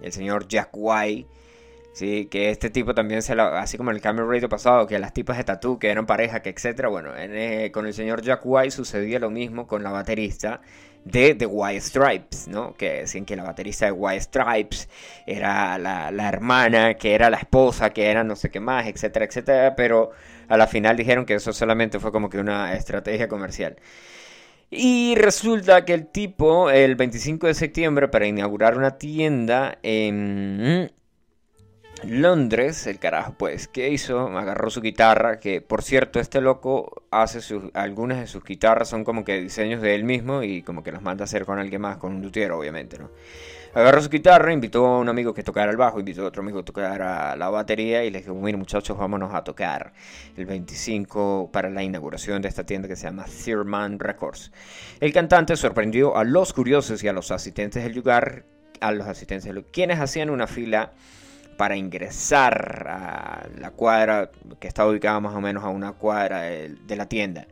el 0.03 0.13
señor 0.13 0.49
Jack 0.49 0.71
White? 0.73 1.29
Sí, 1.93 2.27
que 2.27 2.51
este 2.51 2.69
tipo 2.69 2.95
también 2.95 3.23
se 3.23 3.35
la, 3.35 3.59
así 3.59 3.79
como 3.79 3.91
en 3.91 3.97
el 3.97 4.03
Camel 4.03 4.29
Radio 4.29 4.51
pasado, 4.51 4.87
que 4.87 4.99
las 4.99 5.15
tipas 5.15 5.39
de 5.39 5.45
tatú 5.45 5.79
que 5.79 5.89
eran 5.89 6.05
pareja, 6.05 6.43
que 6.43 6.51
etcétera. 6.51 6.89
Bueno, 6.89 7.17
en, 7.17 7.35
eh, 7.35 7.71
con 7.73 7.87
el 7.87 7.95
señor 7.95 8.21
Jack 8.21 8.43
White 8.45 8.73
sucedía 8.73 9.19
lo 9.19 9.31
mismo 9.31 9.67
con 9.67 9.83
la 9.83 9.91
baterista 9.91 10.61
de 11.05 11.35
The 11.35 11.47
White 11.47 11.81
Stripes, 11.81 12.49
¿no? 12.49 12.75
Que 12.75 13.01
decían 13.01 13.25
que 13.25 13.37
la 13.37 13.45
baterista 13.45 13.87
de 13.87 13.93
White 13.93 14.21
Stripes 14.23 14.89
era 15.25 15.79
la, 15.79 16.11
la 16.11 16.29
hermana, 16.29 16.95
que 16.95 17.15
era 17.15 17.31
la 17.31 17.39
esposa, 17.39 17.91
que 17.91 18.11
era 18.11 18.25
no 18.25 18.37
sé 18.37 18.51
qué 18.51 18.61
más, 18.61 18.87
etcétera, 18.87 19.25
etcétera. 19.25 19.75
Pero 19.77 20.11
a 20.49 20.57
la 20.57 20.67
final 20.67 20.97
dijeron 20.97 21.27
que 21.27 21.35
eso 21.35 21.53
solamente 21.53 21.99
fue 22.01 22.13
como 22.13 22.31
que 22.31 22.39
una 22.39 22.75
estrategia 22.75 23.29
comercial. 23.29 23.77
Y 24.71 25.15
resulta 25.15 25.85
que 25.85 25.95
el 25.95 26.09
tipo, 26.09 26.71
el 26.71 26.97
25 26.97 27.47
de 27.47 27.55
septiembre, 27.55 28.09
para 28.09 28.27
inaugurar 28.27 28.77
una 28.77 28.99
tienda 28.99 29.79
en 29.83 30.91
Londres, 32.05 32.87
el 32.87 32.99
carajo, 32.99 33.35
pues, 33.39 33.69
¿qué 33.69 33.91
hizo? 33.91 34.27
Agarró 34.37 34.69
su 34.71 34.81
guitarra, 34.81 35.39
que 35.39 35.61
por 35.61 35.83
cierto, 35.83 36.19
este 36.21 36.41
loco 36.41 37.05
hace 37.11 37.41
sus, 37.41 37.65
algunas 37.75 38.19
de 38.19 38.27
sus 38.27 38.45
guitarras 38.45 38.89
son 38.89 39.05
como 39.05 39.25
que 39.25 39.41
diseños 39.41 39.81
de 39.81 39.95
él 39.95 40.05
mismo 40.05 40.43
y 40.43 40.63
como 40.63 40.83
que 40.83 40.93
las 40.93 41.03
manda 41.03 41.23
a 41.23 41.27
hacer 41.27 41.45
con 41.47 41.59
alguien 41.59 41.81
más, 41.81 41.97
con 41.99 42.15
un 42.15 42.23
luthier, 42.23 42.53
obviamente, 42.53 42.99
¿no? 42.99 43.11
Agarró 43.77 44.01
su 44.01 44.09
guitarra, 44.09 44.55
invitó 44.55 44.87
a 44.87 44.99
un 45.01 45.09
amigo 45.11 45.35
que 45.35 45.43
tocara 45.43 45.71
el 45.71 45.77
bajo, 45.77 45.99
invitó 45.99 46.23
a 46.23 46.29
otro 46.29 46.41
amigo 46.41 46.61
que 46.61 46.65
tocara 46.65 47.37
la 47.37 47.51
batería 47.51 48.03
y 48.07 48.11
les 48.11 48.23
dijo, 48.23 48.35
mire 48.35 48.57
muchachos, 48.57 48.97
vámonos 48.97 49.35
a 49.35 49.45
tocar 49.45 49.93
el 50.35 50.47
25 50.47 51.51
para 51.53 51.69
la 51.69 51.83
inauguración 51.83 52.41
de 52.41 52.49
esta 52.49 52.65
tienda 52.65 52.89
que 52.89 52.97
se 52.97 53.03
llama 53.03 53.27
Thurman 53.27 53.99
Records. 53.99 54.51
El 54.99 55.13
cantante 55.13 55.57
sorprendió 55.57 56.17
a 56.17 56.25
los 56.25 56.55
curiosos 56.55 57.05
y 57.05 57.09
a 57.09 57.13
los 57.13 57.31
asistentes 57.31 57.85
del 57.85 57.95
lugar, 57.95 58.47
a 58.81 58.93
los 58.93 59.07
asistentes 59.07 59.53
quienes 59.71 60.01
hacían 60.01 60.31
una 60.31 60.47
fila 60.47 60.93
para 61.59 61.77
ingresar 61.77 62.87
a 62.89 63.47
la 63.59 63.73
cuadra 63.73 64.31
que 64.59 64.69
está 64.69 64.87
ubicada 64.87 65.21
más 65.21 65.35
o 65.35 65.43
menos 65.43 65.63
a 65.65 65.69
una 65.69 65.93
cuadra 65.93 66.45
de 66.45 66.97
la 66.97 67.11
tienda. 67.11 67.47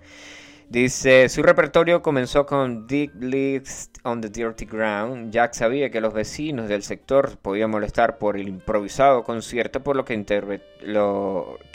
Dice, 0.71 1.29
su 1.29 1.43
repertorio 1.43 2.03
comenzó 2.03 2.47
con 2.47 2.87
Dick 2.87 3.13
Leaves 3.21 3.91
on 4.03 4.21
the 4.21 4.29
Dirty 4.29 4.65
Ground. 4.65 5.31
Jack 5.31 5.53
sabía 5.53 5.91
que 5.91 6.01
los 6.01 6.13
vecinos 6.13 6.69
del 6.69 6.83
sector 6.83 7.37
podían 7.39 7.71
molestar 7.71 8.19
por 8.19 8.37
el 8.37 8.49
improvisado 8.49 9.25
concierto, 9.25 9.83
por 9.83 9.95
lo 9.95 10.05
que, 10.05 10.15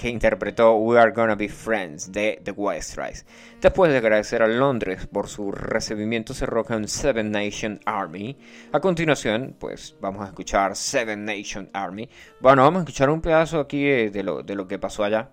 interpretó 0.09 0.75
We 0.75 0.99
Are 0.99 1.11
Gonna 1.11 1.35
Be 1.35 1.49
Friends 1.49 2.11
de 2.11 2.41
The 2.43 2.51
White 2.51 2.81
Stripes. 2.81 3.25
Después 3.61 3.91
de 3.91 3.99
agradecer 3.99 4.41
a 4.41 4.47
Londres 4.47 5.07
por 5.07 5.27
su 5.27 5.51
recibimiento, 5.51 6.33
cerró 6.33 6.65
con 6.65 6.87
Seven 6.87 7.31
Nation 7.31 7.79
Army. 7.85 8.37
A 8.71 8.79
continuación, 8.79 9.55
pues 9.59 9.95
vamos 10.01 10.23
a 10.23 10.27
escuchar 10.27 10.75
Seven 10.75 11.25
Nation 11.25 11.69
Army. 11.73 12.09
Bueno, 12.41 12.63
vamos 12.63 12.79
a 12.79 12.83
escuchar 12.83 13.09
un 13.09 13.21
pedazo 13.21 13.59
aquí 13.59 13.85
eh, 13.85 14.09
de 14.09 14.23
lo, 14.23 14.41
de 14.41 14.55
lo 14.55 14.67
que 14.67 14.79
pasó 14.79 15.03
allá. 15.03 15.29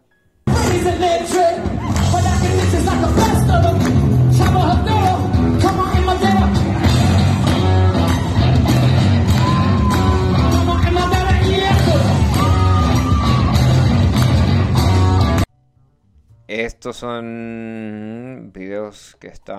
Estos 16.49 16.97
son 16.99 18.51
videos 18.55 19.17
que 19.19 19.27
están... 19.27 19.57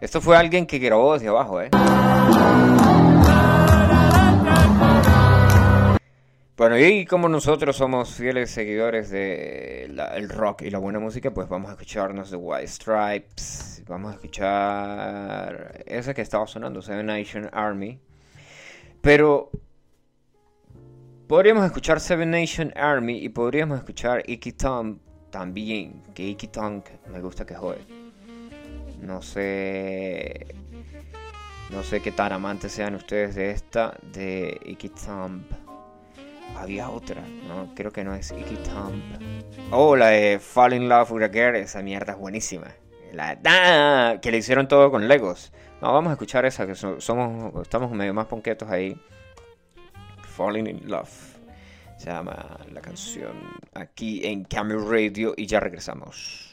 Esto 0.00 0.20
fue 0.20 0.36
alguien 0.36 0.66
que 0.66 0.78
grabó 0.78 1.12
desde 1.12 1.28
abajo, 1.28 1.60
¿eh? 1.60 1.70
Bueno, 6.60 6.78
y 6.78 7.06
como 7.06 7.26
nosotros 7.26 7.74
somos 7.74 8.12
fieles 8.12 8.50
seguidores 8.50 9.08
del 9.08 10.28
rock 10.28 10.60
y 10.60 10.70
la 10.70 10.78
buena 10.78 10.98
música, 10.98 11.30
pues 11.30 11.48
vamos 11.48 11.70
a 11.70 11.72
escucharnos 11.72 12.28
The 12.28 12.36
White 12.36 12.68
Stripes. 12.68 13.82
Vamos 13.88 14.12
a 14.12 14.14
escuchar 14.16 15.82
esa 15.86 16.12
que 16.12 16.20
estaba 16.20 16.46
sonando, 16.46 16.82
Seven 16.82 17.06
Nation 17.06 17.48
Army. 17.50 17.98
Pero 19.00 19.50
podríamos 21.26 21.64
escuchar 21.64 21.98
Seven 21.98 22.30
Nation 22.30 22.74
Army 22.76 23.24
y 23.24 23.30
podríamos 23.30 23.78
escuchar 23.78 24.22
Icky 24.26 24.52
Tom 24.52 24.98
también. 25.30 26.02
Que 26.14 26.24
Icky 26.24 26.48
Tom 26.48 26.82
me 27.10 27.22
gusta 27.22 27.46
que 27.46 27.54
jode. 27.54 27.80
No 29.00 29.22
sé. 29.22 30.46
No 31.70 31.82
sé 31.82 32.02
qué 32.02 32.12
tan 32.12 32.34
amantes 32.34 32.72
sean 32.72 32.96
ustedes 32.96 33.34
de 33.34 33.50
esta, 33.50 33.96
de 34.12 34.60
Icky 34.66 34.90
Thumb. 34.90 35.69
Había 36.56 36.90
otra, 36.90 37.22
no, 37.48 37.72
creo 37.74 37.90
que 37.90 38.04
no 38.04 38.14
es 38.14 38.30
Icky 38.32 38.56
Thumb. 38.56 39.02
Oh, 39.70 39.96
la 39.96 40.08
de 40.08 40.38
Fall 40.38 40.74
in 40.74 40.88
Love 40.88 41.10
with 41.12 41.22
a 41.22 41.28
Girl, 41.28 41.56
esa 41.56 41.80
mierda 41.82 42.12
es 42.12 42.18
buenísima. 42.18 42.66
La 43.12 43.34
da, 43.36 44.20
que 44.20 44.30
le 44.30 44.38
hicieron 44.38 44.68
todo 44.68 44.90
con 44.90 45.08
Legos. 45.08 45.52
No, 45.80 45.92
vamos 45.92 46.10
a 46.10 46.12
escuchar 46.12 46.44
esa, 46.44 46.66
que 46.66 46.74
so- 46.74 47.00
somos, 47.00 47.62
estamos 47.62 47.90
medio 47.92 48.12
más 48.12 48.26
ponquetos 48.26 48.68
ahí. 48.70 49.00
Falling 50.36 50.66
in 50.66 50.82
Love. 50.90 51.10
Se 51.96 52.06
llama 52.10 52.58
la 52.72 52.80
canción 52.80 53.32
aquí 53.74 54.24
en 54.26 54.44
Camel 54.44 54.86
Radio 54.88 55.34
y 55.36 55.46
ya 55.46 55.60
regresamos. 55.60 56.49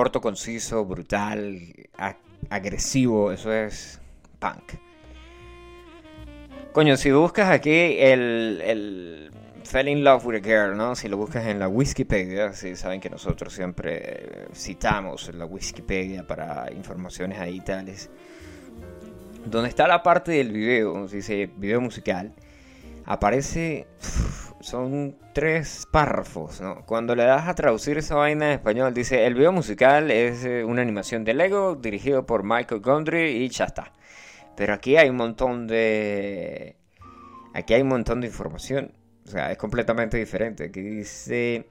Corto, 0.00 0.22
conciso, 0.22 0.86
brutal, 0.86 1.60
agresivo, 2.48 3.32
eso 3.32 3.52
es 3.52 4.00
punk. 4.38 4.72
Coño, 6.72 6.96
si 6.96 7.10
buscas 7.10 7.50
aquí 7.50 7.98
el, 7.98 8.62
el 8.64 9.30
Fell 9.62 9.88
in 9.88 10.02
Love 10.02 10.24
with 10.24 10.36
a 10.36 10.40
Girl, 10.40 10.74
¿no? 10.74 10.96
Si 10.96 11.06
lo 11.06 11.18
buscas 11.18 11.44
en 11.48 11.58
la 11.58 11.68
Wikipedia, 11.68 12.54
si 12.54 12.76
saben 12.76 12.98
que 12.98 13.10
nosotros 13.10 13.52
siempre 13.52 14.00
eh, 14.02 14.48
citamos 14.54 15.34
la 15.34 15.44
Wikipedia 15.44 16.26
para 16.26 16.72
informaciones 16.72 17.38
ahí 17.38 17.60
tales. 17.60 18.08
Donde 19.44 19.68
está 19.68 19.86
la 19.86 20.02
parte 20.02 20.32
del 20.32 20.50
video, 20.50 21.08
dice 21.08 21.50
video 21.58 21.82
musical, 21.82 22.32
aparece, 23.04 23.86
son 24.60 25.16
tres 25.32 25.86
párrafos. 25.90 26.62
Cuando 26.86 27.14
le 27.14 27.24
das 27.24 27.48
a 27.48 27.54
traducir 27.54 27.98
esa 27.98 28.14
vaina 28.14 28.46
en 28.46 28.52
español, 28.52 28.94
dice, 28.94 29.26
el 29.26 29.34
video 29.34 29.52
musical 29.52 30.10
es 30.10 30.44
eh, 30.44 30.64
una 30.64 30.82
animación 30.82 31.24
de 31.24 31.34
Lego 31.34 31.74
dirigido 31.76 32.26
por 32.26 32.44
Michael 32.44 32.80
Gondry 32.80 33.44
y 33.44 33.48
ya 33.48 33.64
está. 33.64 33.92
Pero 34.56 34.74
aquí 34.74 34.96
hay 34.96 35.08
un 35.08 35.16
montón 35.16 35.66
de... 35.66 36.76
Aquí 37.54 37.74
hay 37.74 37.82
un 37.82 37.88
montón 37.88 38.20
de 38.20 38.28
información. 38.28 38.92
O 39.26 39.28
sea, 39.30 39.50
es 39.50 39.58
completamente 39.58 40.16
diferente. 40.16 40.64
Aquí 40.64 40.80
dice 40.82 41.68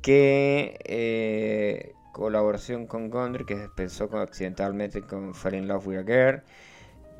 que 0.00 0.78
eh, 0.84 1.92
colaboración 2.12 2.86
con 2.86 3.10
Gondry, 3.10 3.44
que 3.44 3.68
pensó 3.74 4.08
con- 4.08 4.20
accidentalmente 4.20 5.02
con 5.02 5.34
Fall 5.34 5.56
in 5.56 5.68
Love 5.68 5.86
with 5.88 5.98
a 5.98 6.02
Girl. 6.02 6.42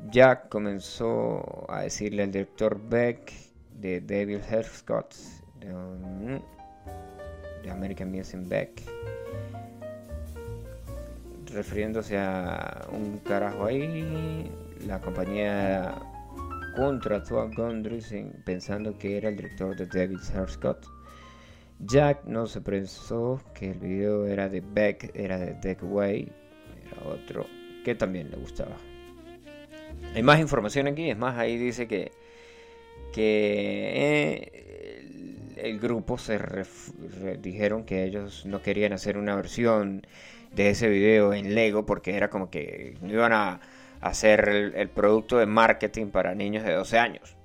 Jack 0.09 0.49
comenzó 0.49 1.65
a 1.69 1.81
decirle 1.81 2.23
al 2.23 2.31
director 2.31 2.79
Beck 2.81 3.50
de 3.81 3.99
David 4.01 4.39
Herscott 4.49 5.15
de, 5.59 6.41
American 7.69 8.11
Music 8.11 8.39
Beck 8.45 8.81
refiriéndose 11.53 12.17
a 12.17 12.87
un 12.91 13.17
carajo 13.19 13.65
ahí 13.65 14.49
la 14.87 14.99
compañía 14.99 15.95
contrató 16.75 17.41
a 17.41 17.47
Gondry 17.47 18.01
pensando 18.45 18.97
que 18.97 19.17
era 19.17 19.29
el 19.29 19.35
director 19.35 19.75
de 19.75 19.85
Devil's 19.85 20.31
Haircut. 20.31 20.77
Jack 21.79 22.23
no 22.25 22.45
se 22.45 22.61
pensó 22.61 23.41
que 23.53 23.71
el 23.71 23.79
video 23.79 24.25
era 24.25 24.47
de 24.47 24.61
Beck, 24.61 25.11
era 25.15 25.37
de 25.37 25.53
Deck 25.55 25.79
Way, 25.81 26.31
era 26.85 27.09
otro 27.09 27.45
que 27.83 27.95
también 27.95 28.29
le 28.29 28.37
gustaba. 28.37 28.77
Hay 30.13 30.23
más 30.23 30.39
información 30.39 30.87
aquí, 30.87 31.09
es 31.09 31.17
más, 31.17 31.37
ahí 31.37 31.57
dice 31.57 31.87
que, 31.87 32.11
que 33.11 33.91
eh, 33.93 35.57
el, 35.57 35.79
grupo 35.79 36.17
se 36.17 36.39
dijeron 37.41 37.83
que 37.83 38.03
ellos 38.03 38.45
no 38.45 38.61
querían 38.61 38.93
hacer 38.93 39.17
una 39.17 39.35
versión 39.35 40.05
de 40.53 40.69
ese 40.69 40.89
video 40.89 41.33
en 41.33 41.55
Lego 41.55 41.85
porque 41.85 42.15
era 42.15 42.29
como 42.29 42.49
que 42.49 42.97
no 43.01 43.11
iban 43.11 43.33
a 43.33 43.61
hacer 44.01 44.49
el, 44.75 44.89
producto 44.89 45.37
de 45.37 45.45
marketing 45.45 46.07
para 46.07 46.35
niños 46.35 46.63
de 46.63 46.73
12 46.73 46.97
años. 46.97 47.37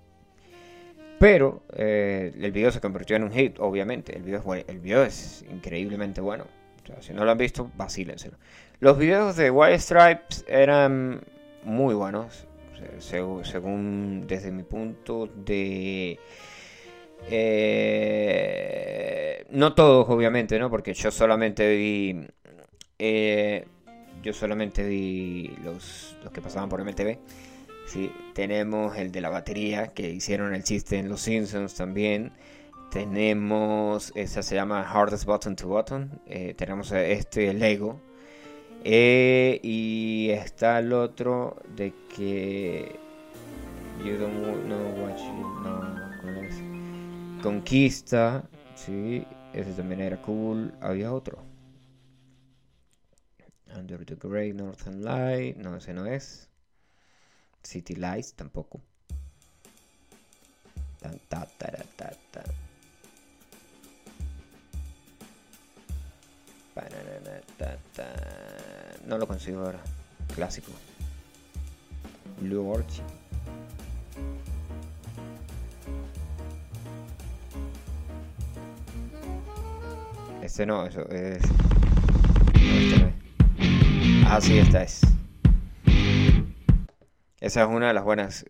Pero 1.18 1.62
eh, 1.74 2.32
el 2.38 2.52
video 2.52 2.70
se 2.70 2.80
convirtió 2.80 3.16
en 3.16 3.24
un 3.24 3.32
hit, 3.32 3.58
obviamente. 3.58 4.16
El 4.16 4.22
video 4.22 5.02
es, 5.02 5.44
increíblemente 5.50 6.20
bueno. 6.20 6.44
Si 7.00 7.12
no 7.12 7.24
lo 7.24 7.30
han 7.30 7.38
visto, 7.38 7.70
vacílenselo. 7.76 8.36
Los 8.80 8.98
videos 8.98 9.36
de 9.36 9.50
White 9.50 9.78
Stripes 9.78 10.44
eran 10.46 11.20
muy 11.64 11.94
buenos, 11.94 12.45
según 13.00 14.26
desde 14.26 14.52
mi 14.52 14.62
punto 14.62 15.26
de... 15.26 16.18
eh, 17.30 18.26
no 19.50 19.74
todos, 19.74 20.08
obviamente, 20.08 20.58
¿no? 20.58 20.70
Porque 20.70 20.94
yo 20.94 21.10
solamente 21.10 21.76
vi... 21.76 22.26
eh, 22.98 23.66
yo 24.22 24.32
solamente 24.32 24.86
vi 24.86 25.56
los, 25.62 26.16
los 26.22 26.32
que 26.32 26.40
pasaban 26.40 26.68
por 26.68 26.84
MTV. 26.84 27.18
Tenemos 28.34 28.96
el 28.96 29.12
de 29.12 29.20
la 29.20 29.30
batería, 29.30 29.88
que 29.88 30.10
hicieron 30.10 30.54
el 30.54 30.64
chiste 30.64 30.98
en 30.98 31.08
Los 31.08 31.20
Simpsons 31.22 31.74
también. 31.74 32.32
Tenemos, 32.90 34.12
esa 34.14 34.42
se 34.42 34.54
llama 34.54 34.82
Hardest 34.82 35.24
Button 35.24 35.56
to 35.56 35.68
Button. 35.68 36.20
Eh, 36.26 36.54
tenemos 36.56 36.92
este 36.92 37.52
Lego. 37.54 38.00
Eh, 38.84 39.60
y 39.62 40.30
está 40.30 40.78
el 40.78 40.92
otro 40.92 41.56
de 41.76 41.92
que 42.14 42.98
You 44.04 44.16
don't 44.18 44.66
know 44.66 45.02
what 45.02 45.16
you 45.16 45.32
no, 45.62 45.80
¿cuál? 46.20 47.40
Conquista, 47.42 48.48
sí, 48.74 49.26
ese 49.52 49.72
también 49.72 50.00
era 50.00 50.20
cool. 50.22 50.72
Había 50.80 51.12
otro. 51.12 51.38
Under 53.74 54.04
the 54.04 54.14
Great 54.14 54.54
Northern 54.54 55.02
Light, 55.02 55.56
no, 55.56 55.76
ese 55.76 55.92
no 55.92 56.06
es. 56.06 56.48
City 57.62 57.96
Lights 57.96 58.34
tampoco. 58.34 58.80
Ta. 61.28 61.46
No 69.06 69.18
lo 69.18 69.26
consigo 69.26 69.60
ahora. 69.60 69.80
Clásico. 70.34 70.72
Blue 72.40 72.68
Orchid. 72.68 73.02
Este 80.42 80.66
no, 80.66 80.86
eso 80.86 81.08
es. 81.08 81.42
Este 82.54 82.98
no 82.98 83.06
es. 83.06 84.26
Ah, 84.26 84.40
sí, 84.40 84.58
esta 84.58 84.82
es. 84.82 85.00
Esa 87.40 87.62
es 87.62 87.68
una 87.68 87.88
de 87.88 87.94
las 87.94 88.04
buenas. 88.04 88.44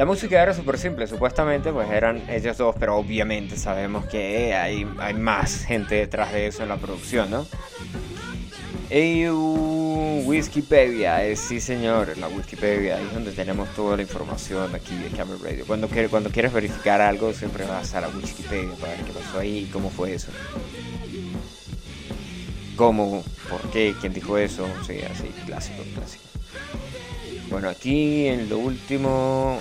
La 0.00 0.06
música 0.06 0.42
era 0.42 0.54
súper 0.54 0.78
simple, 0.78 1.06
supuestamente 1.06 1.74
pues 1.74 1.90
eran 1.90 2.22
ellos 2.30 2.56
dos, 2.56 2.74
pero 2.80 2.96
obviamente 2.96 3.58
sabemos 3.58 4.06
que 4.06 4.54
hay, 4.54 4.90
hay 4.98 5.12
más 5.12 5.66
gente 5.66 5.94
detrás 5.96 6.32
de 6.32 6.46
eso 6.46 6.62
en 6.62 6.70
la 6.70 6.78
producción, 6.78 7.30
¿no? 7.30 7.46
EU 8.88 10.22
Wikipedia, 10.24 11.22
eh, 11.26 11.36
sí 11.36 11.60
señor, 11.60 12.16
la 12.16 12.28
Wikipedia, 12.28 12.98
es 12.98 13.12
donde 13.12 13.32
tenemos 13.32 13.68
toda 13.74 13.98
la 13.98 14.02
información 14.02 14.74
aquí 14.74 14.96
de 14.96 15.10
Camera 15.14 15.38
Radio. 15.42 15.66
Cuando, 15.66 15.86
cuando 16.08 16.30
quieres 16.30 16.54
verificar 16.54 17.02
algo 17.02 17.34
siempre 17.34 17.66
vas 17.66 17.94
a 17.94 18.00
la 18.00 18.08
Wikipedia 18.08 18.74
para 18.80 18.92
ver 18.94 19.04
qué 19.04 19.12
pasó 19.12 19.38
ahí 19.40 19.58
y 19.58 19.66
cómo 19.66 19.90
fue 19.90 20.14
eso. 20.14 20.28
¿Cómo? 22.74 23.22
¿Por 23.50 23.60
qué? 23.70 23.94
¿Quién 24.00 24.14
dijo 24.14 24.38
eso? 24.38 24.66
Sí, 24.86 24.98
así, 25.02 25.28
clásico, 25.44 25.82
clásico. 25.94 26.24
Bueno, 27.50 27.68
aquí 27.68 28.26
en 28.28 28.48
lo 28.48 28.58
último 28.58 29.60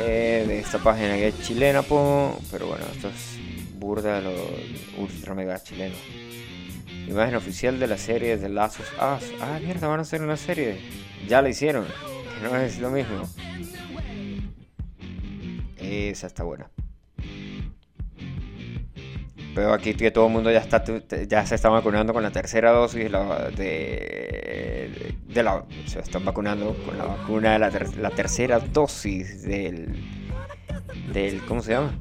eh, 0.00 0.44
de 0.46 0.58
esta 0.58 0.78
página 0.78 1.14
que 1.14 1.28
es 1.28 1.40
chilena, 1.42 1.82
po, 1.82 2.36
pero 2.50 2.66
bueno, 2.66 2.84
esto 2.92 3.08
es 3.08 3.38
burda, 3.78 4.20
lo 4.20 4.32
ultra 4.98 5.34
mega 5.34 5.62
chileno. 5.62 5.94
Imagen 7.06 7.36
oficial 7.36 7.78
de 7.78 7.86
la 7.86 7.96
serie 7.96 8.38
de 8.38 8.48
Us. 8.50 8.80
Ah, 8.98 9.20
mierda, 9.62 9.86
van 9.86 10.00
a 10.00 10.02
hacer 10.02 10.20
una 10.20 10.36
serie. 10.36 10.80
Ya 11.28 11.40
la 11.40 11.48
hicieron, 11.48 11.86
no 12.42 12.56
es 12.56 12.80
lo 12.80 12.90
mismo. 12.90 13.22
Esa 15.76 16.26
está 16.26 16.42
buena. 16.42 16.68
Veo 19.58 19.72
aquí 19.72 19.94
que 19.94 20.10
todo 20.12 20.26
el 20.28 20.32
mundo 20.32 20.50
ya 20.52 20.60
está 20.60 20.84
ya 21.28 21.44
se 21.44 21.54
está 21.56 21.68
vacunando 21.68 22.12
con 22.12 22.22
la 22.22 22.30
tercera 22.30 22.70
dosis 22.70 23.10
de 23.56 25.42
la, 25.42 25.64
se 25.86 25.98
están 25.98 26.24
vacunando 26.24 26.76
con 26.86 26.96
la 26.96 27.04
vacuna 27.04 27.52
de 27.54 27.58
la, 27.58 27.70
ter- 27.70 27.96
la 27.98 28.10
tercera 28.10 28.60
dosis 28.60 29.42
del 29.42 29.96
del 31.12 31.44
¿cómo 31.46 31.60
se 31.62 31.72
llama? 31.72 31.92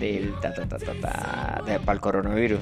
del 0.00 0.32
ta, 0.40 0.52
ta, 0.54 0.66
ta, 0.66 0.78
ta, 0.78 1.62
de- 1.66 1.78
para 1.80 1.92
el 1.92 2.00
coronavirus. 2.00 2.60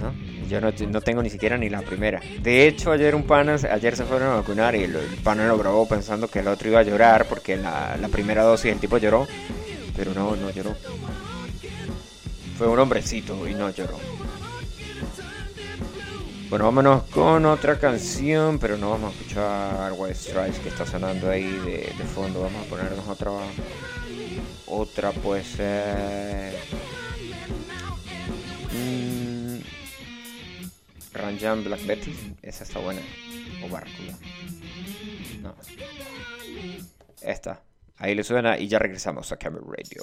Yo 0.49 0.61
no, 0.61 0.71
no 0.89 1.01
tengo 1.01 1.23
ni 1.23 1.31
siquiera 1.31 1.57
ni 1.57 1.71
la 1.71 1.81
primera. 1.83 2.21
De 2.43 2.67
hecho, 2.67 2.91
ayer 2.93 3.15
un 3.15 3.23
pana, 3.23 3.55
ayer 3.71 3.97
se 3.97 4.05
fueron 4.05 4.29
a 4.33 4.35
vacunar 4.35 4.75
y 4.75 4.83
el, 4.83 4.97
el 4.97 5.17
pana 5.23 5.47
lo 5.47 5.57
grabó 5.57 5.87
pensando 5.89 6.27
que 6.29 6.41
el 6.41 6.49
otro 6.49 6.69
iba 6.69 6.81
a 6.81 6.83
llorar 6.83 7.27
porque 7.29 7.57
la 7.57 8.09
primera 8.11 8.43
dosis 8.43 8.73
el 8.73 8.79
tipo 8.81 8.99
lloró, 8.99 9.27
pero 9.97 10.13
no, 10.13 10.35
no 10.37 10.51
lloró. 10.51 10.75
Fue 12.61 12.69
un 12.69 12.79
hombrecito 12.79 13.49
y 13.49 13.55
no 13.55 13.71
lloró. 13.71 13.99
Bueno, 16.51 16.67
vámonos 16.67 17.05
con 17.05 17.47
otra 17.47 17.79
canción, 17.79 18.59
pero 18.59 18.77
no 18.77 18.91
vamos 18.91 19.15
a 19.15 19.17
escuchar 19.17 19.93
White 19.97 20.15
Stripes 20.15 20.59
que 20.59 20.69
está 20.69 20.85
sonando 20.85 21.31
ahí 21.31 21.45
de, 21.45 22.05
fondo. 22.05 22.43
Vamos 22.43 22.67
a 22.67 22.69
ponernos 22.69 23.09
otra. 23.09 23.31
Otra 24.67 25.11
puede 25.13 25.43
ser. 25.43 26.55
Mm, 28.75 29.61
Ranjan 31.15 31.65
Black 31.65 31.87
Betty. 31.87 32.15
Esa 32.43 32.65
está 32.65 32.79
buena. 32.81 33.01
O 33.65 33.71
Barracuda. 33.71 34.19
No. 35.41 35.55
Esta. 37.23 37.63
Ahí 37.97 38.15
le 38.15 38.23
suena 38.23 38.59
y 38.59 38.69
ya 38.69 38.79
regresamos 38.79 39.33
a 39.33 39.39
Camera 39.39 39.65
Radio. 39.67 40.03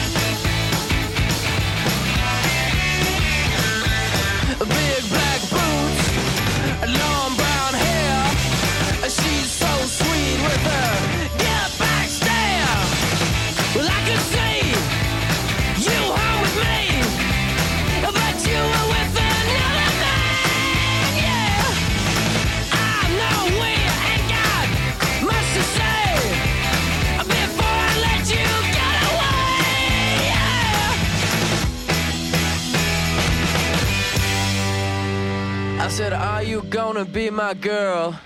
Gonna 36.69 37.05
be 37.05 37.29
my 37.29 37.53
girl? 37.53 38.19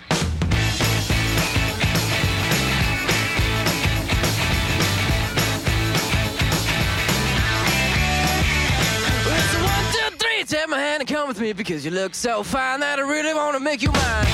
It's 9.27 9.55
one, 9.55 9.85
two, 9.91 10.17
three. 10.17 10.43
Take 10.43 10.69
my 10.69 10.79
hand 10.79 11.01
and 11.01 11.09
come 11.09 11.27
with 11.27 11.39
me 11.39 11.53
because 11.53 11.85
you 11.85 11.91
look 11.91 12.15
so 12.15 12.43
fine 12.43 12.79
that 12.81 12.99
I 12.99 13.01
really 13.01 13.33
wanna 13.33 13.59
make 13.59 13.81
you 13.81 13.91
mine. 13.91 14.27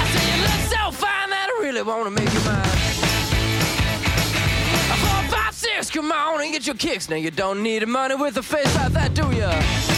I 0.00 0.04
say 0.12 0.36
you 0.36 0.42
look 0.42 0.62
so 0.70 0.90
fine 0.90 1.30
that 1.30 1.48
I 1.56 1.62
really 1.62 1.82
wanna 1.82 2.10
make 2.10 2.32
you 2.32 2.40
mine. 2.40 2.64
Four, 5.00 5.22
five, 5.36 5.54
six, 5.54 5.90
come 5.90 6.12
on 6.12 6.40
and 6.42 6.52
get 6.52 6.66
your 6.66 6.76
kicks. 6.76 7.08
Now 7.08 7.16
you 7.16 7.30
don't 7.30 7.62
need 7.62 7.86
money 7.86 8.14
with 8.14 8.36
a 8.36 8.42
face 8.42 8.74
like 8.76 8.92
that, 8.92 9.14
do 9.14 9.30
ya? 9.32 9.97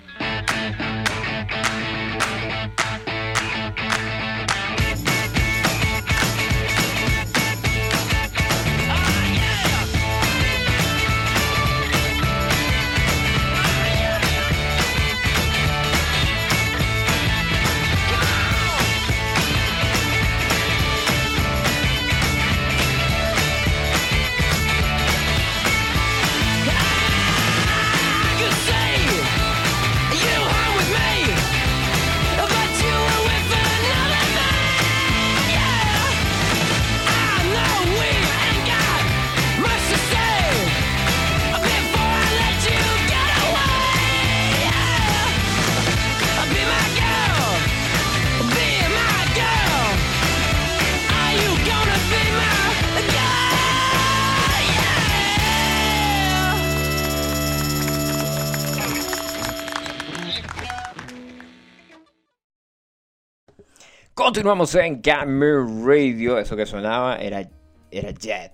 Continuamos 64.41 64.73
en 64.73 65.03
Gamer 65.03 65.67
Radio. 65.85 66.39
Eso 66.39 66.55
que 66.55 66.65
sonaba 66.65 67.17
era, 67.17 67.47
era 67.91 68.09
Jet 68.09 68.51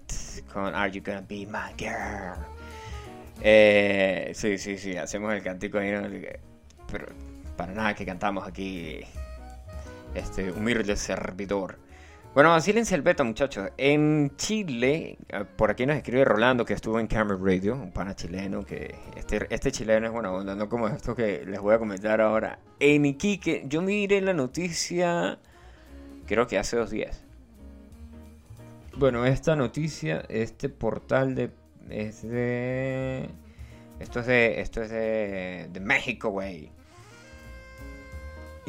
con 0.52 0.76
Are 0.76 0.92
You 0.92 1.02
Gonna 1.02 1.22
Be 1.22 1.46
My 1.46 1.74
Girl. 1.78 2.46
Eh, 3.40 4.34
sí, 4.36 4.58
sí, 4.58 4.78
sí, 4.78 4.98
hacemos 4.98 5.34
el 5.34 5.42
cantico 5.42 5.78
ahí, 5.78 5.92
¿no? 5.92 6.02
pero 6.92 7.06
para 7.56 7.74
nada 7.74 7.96
que 7.96 8.06
cantamos 8.06 8.46
aquí 8.46 9.00
este 10.14 10.52
humilde 10.52 10.98
servidor. 10.98 11.80
Bueno, 12.34 12.50
vacílense 12.50 12.94
el 12.94 13.02
beta, 13.02 13.24
muchachos. 13.24 13.70
En 13.78 14.36
Chile, 14.36 15.18
eh, 15.30 15.46
por 15.56 15.72
aquí 15.72 15.86
nos 15.86 15.96
escribe 15.96 16.26
Rolando, 16.26 16.66
que 16.66 16.74
estuvo 16.74 17.00
en 17.00 17.08
Camera 17.08 17.40
Radio, 17.42 17.76
un 17.76 17.94
pana 17.94 18.14
chileno, 18.14 18.66
que 18.66 18.94
este, 19.16 19.48
este 19.50 19.72
chileno 19.72 20.08
es 20.08 20.12
buena 20.12 20.34
onda, 20.34 20.54
no 20.54 20.68
como 20.68 20.90
esto 20.90 21.16
que 21.16 21.46
les 21.46 21.62
voy 21.62 21.76
a 21.76 21.80
comentar 21.80 22.20
ahora. 22.20 22.60
En 22.78 23.06
Iquique, 23.06 23.64
yo 23.68 23.82
miré 23.82 24.20
la 24.20 24.34
noticia, 24.34 25.40
creo 26.28 26.46
que 26.46 26.58
hace 26.60 26.78
dos 26.78 26.92
días. 26.92 27.24
Bueno, 28.96 29.26
esta 29.26 29.56
noticia, 29.56 30.24
este 30.30 30.70
portal 30.70 31.34
de... 31.36 31.52
Es 31.90 32.22
de... 32.22 33.30
Esto 34.00 34.20
es 34.20 34.28
de... 34.28 34.62
Esto 34.62 34.82
es 34.82 34.90
de... 34.90 35.70
De 35.72 35.80
México, 35.80 36.30
güey. 36.30 36.72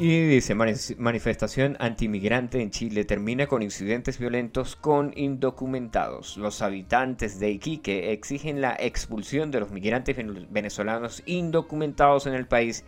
Y 0.01 0.27
dice, 0.27 0.55
"Mani- 0.55 0.95
manifestación 0.97 1.75
antimigrante 1.79 2.61
en 2.61 2.71
Chile 2.71 3.03
termina 3.03 3.47
con 3.47 3.61
incidentes 3.61 4.17
violentos 4.17 4.77
con 4.77 5.11
indocumentados. 5.17 6.37
Los 6.37 6.61
habitantes 6.61 7.37
de 7.37 7.49
Iquique 7.49 8.13
exigen 8.13 8.61
la 8.61 8.77
expulsión 8.79 9.51
de 9.51 9.59
los 9.59 9.71
migrantes 9.71 10.15
ven- 10.15 10.47
venezolanos 10.51 11.21
indocumentados 11.25 12.27
en 12.27 12.33
el 12.33 12.47
país, 12.47 12.85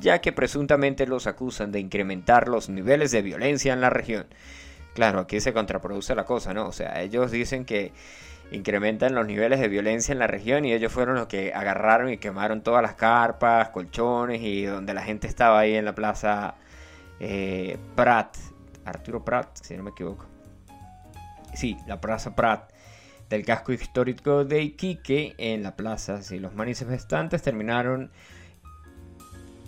ya 0.00 0.20
que 0.20 0.32
presuntamente 0.32 1.06
los 1.06 1.26
acusan 1.26 1.72
de 1.72 1.80
incrementar 1.80 2.48
los 2.48 2.68
niveles 2.68 3.10
de 3.10 3.22
violencia 3.22 3.72
en 3.72 3.80
la 3.80 3.90
región. 3.90 4.26
Claro, 4.94 5.20
aquí 5.20 5.40
se 5.40 5.52
contraproduce 5.52 6.14
la 6.14 6.24
cosa, 6.24 6.54
¿no? 6.54 6.66
O 6.66 6.72
sea, 6.72 7.02
ellos 7.02 7.30
dicen 7.30 7.64
que 7.64 7.92
incrementan 8.50 9.14
los 9.14 9.26
niveles 9.26 9.60
de 9.60 9.68
violencia 9.68 10.12
en 10.12 10.18
la 10.18 10.26
región 10.26 10.64
y 10.64 10.72
ellos 10.72 10.92
fueron 10.92 11.16
los 11.16 11.26
que 11.26 11.52
agarraron 11.52 12.10
y 12.10 12.18
quemaron 12.18 12.62
todas 12.62 12.82
las 12.82 12.94
carpas, 12.94 13.70
colchones 13.70 14.40
y 14.42 14.64
donde 14.64 14.94
la 14.94 15.02
gente 15.02 15.26
estaba 15.26 15.58
ahí 15.58 15.74
en 15.74 15.84
la 15.84 15.94
plaza 15.94 16.54
eh, 17.20 17.76
Prat, 17.94 18.36
Arturo 18.84 19.24
Prat, 19.24 19.48
si 19.62 19.76
no 19.76 19.82
me 19.82 19.90
equivoco. 19.90 20.26
Sí, 21.54 21.76
la 21.86 22.00
plaza 22.00 22.34
Prat 22.34 22.70
del 23.28 23.44
casco 23.44 23.72
histórico 23.72 24.44
de 24.44 24.62
Iquique 24.62 25.34
en 25.38 25.62
la 25.62 25.74
plaza. 25.74 26.22
Sí, 26.22 26.38
los 26.38 26.54
manifestantes 26.54 27.42
terminaron 27.42 28.10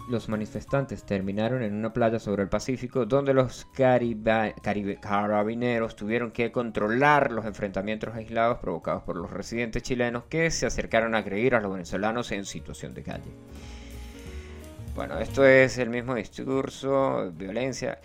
los 0.08 0.28
manifestantes 0.28 1.04
terminaron 1.04 1.62
en 1.62 1.74
una 1.74 1.92
playa 1.92 2.18
sobre 2.18 2.42
el 2.42 2.48
Pacífico 2.48 3.06
donde 3.06 3.34
los 3.34 3.66
cariba- 3.76 4.54
caribe- 4.62 4.98
carabineros 5.00 5.96
tuvieron 5.96 6.30
que 6.30 6.50
controlar 6.50 7.30
los 7.30 7.44
enfrentamientos 7.44 8.14
aislados 8.14 8.58
provocados 8.58 9.02
por 9.02 9.16
los 9.16 9.30
residentes 9.30 9.82
chilenos 9.82 10.24
que 10.24 10.50
se 10.50 10.66
acercaron 10.66 11.14
a 11.14 11.18
agredir 11.18 11.54
a 11.54 11.60
los 11.60 11.72
venezolanos 11.72 12.32
en 12.32 12.44
situación 12.44 12.94
de 12.94 13.02
calle. 13.02 13.30
Bueno, 14.94 15.18
esto 15.18 15.44
es 15.44 15.78
el 15.78 15.90
mismo 15.90 16.14
discurso, 16.14 17.30
violencia. 17.32 17.98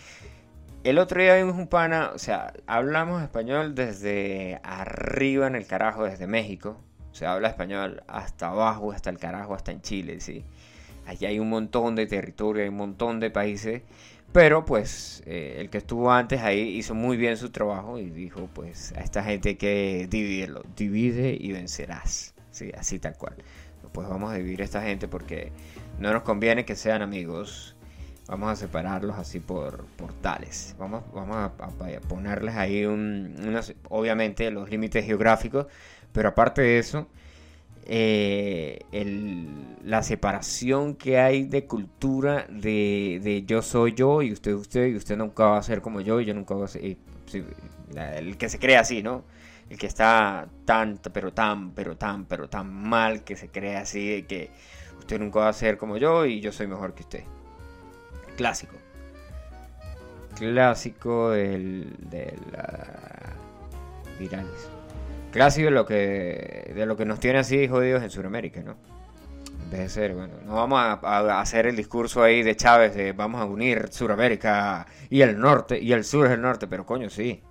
El 0.84 1.00
otro 1.00 1.22
día 1.22 1.36
vimos 1.36 1.56
un 1.56 1.68
pana, 1.68 2.12
o 2.14 2.20
sea, 2.20 2.54
hablamos 2.68 3.24
español 3.24 3.74
desde 3.74 4.60
arriba 4.64 5.48
en 5.48 5.56
el 5.56 5.66
carajo, 5.66 6.04
desde 6.04 6.28
México. 6.28 6.78
Se 7.14 7.26
habla 7.26 7.48
español 7.48 8.04
hasta 8.08 8.50
abajo, 8.50 8.92
hasta 8.92 9.10
el 9.10 9.18
carajo, 9.18 9.56
hasta 9.56 9.72
en 9.72 9.82
Chile, 9.82 10.20
sí. 10.20 10.44
Allí 11.06 11.26
hay 11.26 11.40
un 11.40 11.50
montón 11.50 11.96
de 11.96 12.06
territorio, 12.08 12.64
hay 12.64 12.70
un 12.70 12.78
montón 12.78 13.20
de 13.20 13.30
países. 13.30 13.82
Pero 14.32 14.66
pues 14.66 15.22
eh, 15.28 15.58
el 15.60 15.70
que 15.70 15.78
estuvo 15.78 16.12
antes 16.12 16.42
ahí 16.42 16.60
hizo 16.62 16.96
muy 16.96 17.18
bien 17.18 17.38
su 17.38 17.52
trabajo 17.52 18.00
y 18.00 18.10
dijo 18.10 18.50
pues 18.52 18.92
a 18.98 19.02
esta 19.02 19.24
gente 19.24 19.50
hay 19.50 19.56
que 19.56 20.08
dividirlo. 20.10 20.64
Divide 20.76 21.38
y 21.40 21.52
vencerás. 21.52 22.34
Sí, 22.50 22.72
así 22.76 22.98
tal 23.00 23.16
cual. 23.16 23.36
Pues 23.92 24.10
vamos 24.10 24.32
a 24.32 24.36
dividir 24.36 24.62
a 24.62 24.66
esta 24.66 24.82
gente 24.82 25.08
porque 25.08 25.52
no 26.00 26.12
nos 26.12 26.24
conviene 26.24 26.66
que 26.66 26.76
sean 26.76 27.04
amigos. 27.04 27.76
Vamos 28.28 28.50
a 28.50 28.56
separarlos 28.56 29.18
así 29.18 29.40
por, 29.40 29.86
por 29.98 30.14
tales. 30.14 30.76
Vamos, 30.80 31.04
vamos 31.14 31.36
a, 31.38 31.52
ponerles 32.08 32.56
ahí 32.56 32.86
un, 32.86 33.36
unos- 33.46 33.76
obviamente 33.90 34.50
los 34.50 34.70
límites 34.70 35.06
geográficos. 35.06 35.68
Pero 36.12 36.30
aparte 36.30 36.62
de 36.62 36.80
eso, 36.80 37.08
eh, 37.86 38.80
el- 38.92 39.78
la 39.84 40.02
separación 40.04 40.96
que 40.96 41.20
hay 41.20 41.44
de 41.46 41.66
cultura 41.66 42.46
de, 42.50 43.20
de 43.24 43.44
yo 43.46 43.62
soy 43.62 43.94
yo 43.94 44.22
y 44.22 44.32
usted 44.32 44.54
usted 44.54 44.88
y 44.88 44.96
usted 44.96 45.18
nunca 45.18 45.46
va 45.46 45.58
a 45.58 45.64
ser 45.64 45.82
como 45.82 46.02
yo 46.02 46.20
y 46.22 46.26
yo 46.26 46.34
nunca 46.34 46.54
voy 46.54 46.66
a 46.66 46.68
ser... 46.68 46.98
la- 47.94 48.18
el 48.18 48.38
que 48.38 48.50
se 48.50 48.60
cree 48.60 48.78
así, 48.78 49.04
¿no? 49.04 49.24
El 49.70 49.78
que 49.78 49.88
está 49.88 50.48
tan, 50.66 51.00
pero 51.14 51.34
tan, 51.34 51.72
pero 51.72 51.98
tan, 51.98 52.26
pero 52.26 52.50
tan 52.50 52.72
mal 52.72 53.24
que 53.24 53.36
se 53.36 53.50
cree 53.50 53.76
así 53.78 54.08
de 54.10 54.26
que 54.26 54.52
usted 55.00 55.20
nunca 55.20 55.40
va 55.40 55.50
a 55.50 55.54
ser 55.54 55.78
como 55.78 55.98
yo 55.98 56.26
y 56.26 56.40
yo 56.42 56.52
soy 56.52 56.68
mejor 56.68 56.94
que 56.94 57.04
usted. 57.04 57.24
Clásico. 58.38 58.76
Clásico 60.36 61.30
del, 61.32 61.96
ah, 62.58 63.34
virales. 64.20 64.70
Clásico 65.34 65.66
de 65.66 65.72
lo 65.72 65.84
que, 65.88 66.72
de 66.76 66.86
lo 66.86 66.96
que 66.96 67.06
nos 67.06 67.20
tiene 67.20 67.40
así 67.40 67.68
jodidos 67.68 68.04
en 68.04 68.12
Sudamérica, 68.12 68.62
¿no? 68.62 68.76
En 69.64 69.72
vez 69.72 69.80
de 69.80 69.90
ser, 69.90 70.14
bueno, 70.14 70.36
no 70.46 70.54
vamos 70.54 70.80
a, 70.80 71.42
hacer 71.42 71.66
el 71.66 71.76
discurso 71.76 72.22
ahí 72.22 72.44
de 72.44 72.56
Chávez 72.56 72.94
de 72.94 73.14
vamos 73.14 73.42
a 73.42 73.46
unir 73.46 73.88
Sudamérica 73.90 74.86
y 75.10 75.22
el 75.22 75.40
norte, 75.40 75.80
y 75.82 75.92
el 75.92 76.04
sur 76.04 76.28
es 76.28 76.34
el 76.34 76.42
norte, 76.42 76.68
pero 76.68 76.86
coño, 76.86 77.10
sí. 77.10 77.42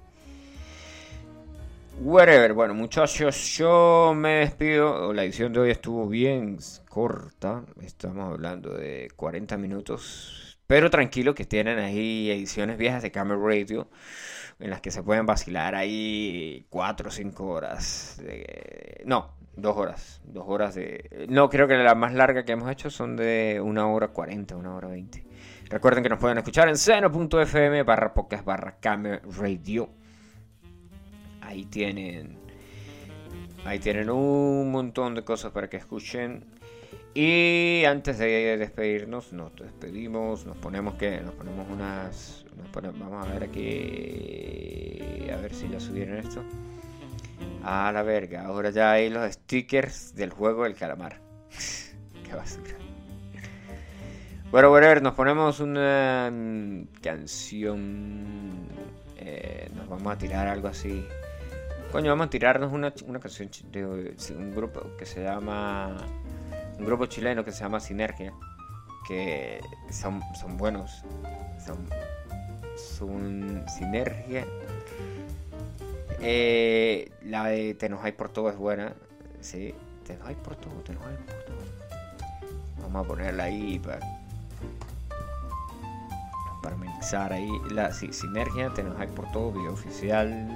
Whatever, 2.00 2.52
bueno 2.52 2.72
muchachos, 2.72 3.56
yo 3.56 4.12
me 4.14 4.36
despido. 4.36 5.12
La 5.12 5.24
edición 5.24 5.52
de 5.52 5.60
hoy 5.60 5.70
estuvo 5.72 6.06
bien 6.06 6.58
corta. 6.88 7.64
Estamos 7.82 8.32
hablando 8.32 8.70
de 8.74 9.10
40 9.16 9.56
minutos. 9.56 10.56
Pero 10.68 10.88
tranquilo 10.88 11.34
que 11.34 11.44
tienen 11.44 11.80
ahí 11.80 12.30
ediciones 12.30 12.78
viejas 12.78 13.02
de 13.02 13.10
Camera 13.10 13.40
Radio 13.40 13.88
en 14.62 14.70
las 14.70 14.80
que 14.80 14.92
se 14.92 15.02
pueden 15.02 15.26
vacilar 15.26 15.74
ahí 15.74 16.66
4 16.70 17.08
o 17.08 17.10
5 17.10 17.44
horas. 17.46 18.16
de- 18.24 19.02
no, 19.04 19.34
2 19.56 19.76
horas. 19.76 20.22
2 20.24 20.44
horas 20.46 20.74
de... 20.76 21.26
No, 21.28 21.50
creo 21.50 21.66
que 21.66 21.74
la 21.74 21.96
más 21.96 22.14
larga 22.14 22.44
que 22.44 22.52
hemos 22.52 22.70
hecho 22.70 22.88
son 22.88 23.16
de 23.16 23.60
1 23.62 23.92
hora 23.92 24.08
40, 24.08 24.56
1 24.56 24.76
hora 24.76 24.86
20. 24.88 25.24
Recuerden 25.68 26.02
que 26.04 26.08
nos 26.08 26.20
pueden 26.20 26.38
escuchar 26.38 26.68
en 26.68 26.76
seno.fm 26.76 27.82
barra 27.82 28.14
podcast 28.14 28.44
barra 28.44 28.78
Radio. 29.36 29.90
Ahí 31.40 31.64
tienen. 31.64 32.38
Ahí 33.64 33.80
tienen 33.80 34.10
un 34.10 34.70
montón 34.70 35.14
de 35.16 35.24
cosas 35.24 35.50
para 35.50 35.68
que 35.68 35.76
escuchen. 35.78 36.44
Y 37.14 37.84
antes 37.84 38.18
de 38.18 38.56
despedirnos, 38.56 39.34
nos 39.34 39.54
despedimos, 39.54 40.46
nos 40.46 40.56
ponemos 40.56 40.94
que, 40.94 41.20
nos 41.20 41.34
ponemos 41.34 41.68
unas, 41.68 42.46
vamos 42.72 43.26
a 43.26 43.32
ver 43.32 43.42
aquí, 43.44 45.28
a 45.30 45.36
ver 45.36 45.54
si 45.54 45.68
ya 45.68 45.78
subieron 45.78 46.16
esto. 46.16 46.42
A 47.64 47.92
la 47.92 48.02
verga, 48.02 48.46
ahora 48.46 48.70
ya 48.70 48.92
hay 48.92 49.10
los 49.10 49.30
stickers 49.30 50.14
del 50.14 50.30
juego 50.30 50.64
del 50.64 50.74
calamar. 50.74 51.20
Qué 52.24 52.34
basura. 52.34 52.76
Bueno, 54.50 54.70
whatever, 54.70 55.02
nos 55.02 55.12
ponemos 55.14 55.60
una 55.60 56.32
canción. 57.02 58.68
eh, 59.18 59.68
nos 59.74 59.86
vamos 59.88 60.14
a 60.14 60.16
tirar 60.16 60.48
algo 60.48 60.68
así. 60.68 61.06
Coño, 61.90 62.10
vamos 62.10 62.28
a 62.28 62.30
tirarnos 62.30 62.72
una, 62.72 62.92
una 63.06 63.20
canción 63.20 63.50
de 63.70 63.84
un 63.84 64.54
grupo 64.54 64.96
que 64.98 65.04
se 65.04 65.22
llama. 65.22 65.94
Un 66.82 66.86
grupo 66.86 67.06
chileno 67.06 67.44
que 67.44 67.52
se 67.52 67.60
llama 67.60 67.78
Sinergia. 67.78 68.32
Que 69.06 69.60
son, 69.88 70.20
son 70.34 70.56
buenos. 70.56 71.04
Son. 72.76 73.64
Sinergia. 73.68 74.44
Eh, 76.18 77.12
la 77.22 77.44
de 77.44 77.74
Te 77.74 77.86
enojáis 77.86 78.16
por 78.16 78.30
todo 78.30 78.50
es 78.50 78.56
buena. 78.56 78.94
Sí, 79.40 79.72
Te 80.04 80.14
enojáis 80.14 80.38
por 80.38 80.56
todo, 80.56 80.74
te 80.82 80.90
enojáis 80.90 81.18
por 81.18 81.36
todo. 81.44 81.56
Vamos 82.80 83.04
a 83.04 83.08
ponerla 83.08 83.44
ahí 83.44 83.78
para. 83.78 84.00
Para 86.64 86.76
mixar 86.76 87.32
ahí 87.32 87.48
la 87.70 87.92
sinergia, 87.92 88.74
te 88.74 88.80
enojáis 88.80 89.10
por 89.12 89.30
todo, 89.30 89.52
video 89.52 89.72
oficial. 89.72 90.48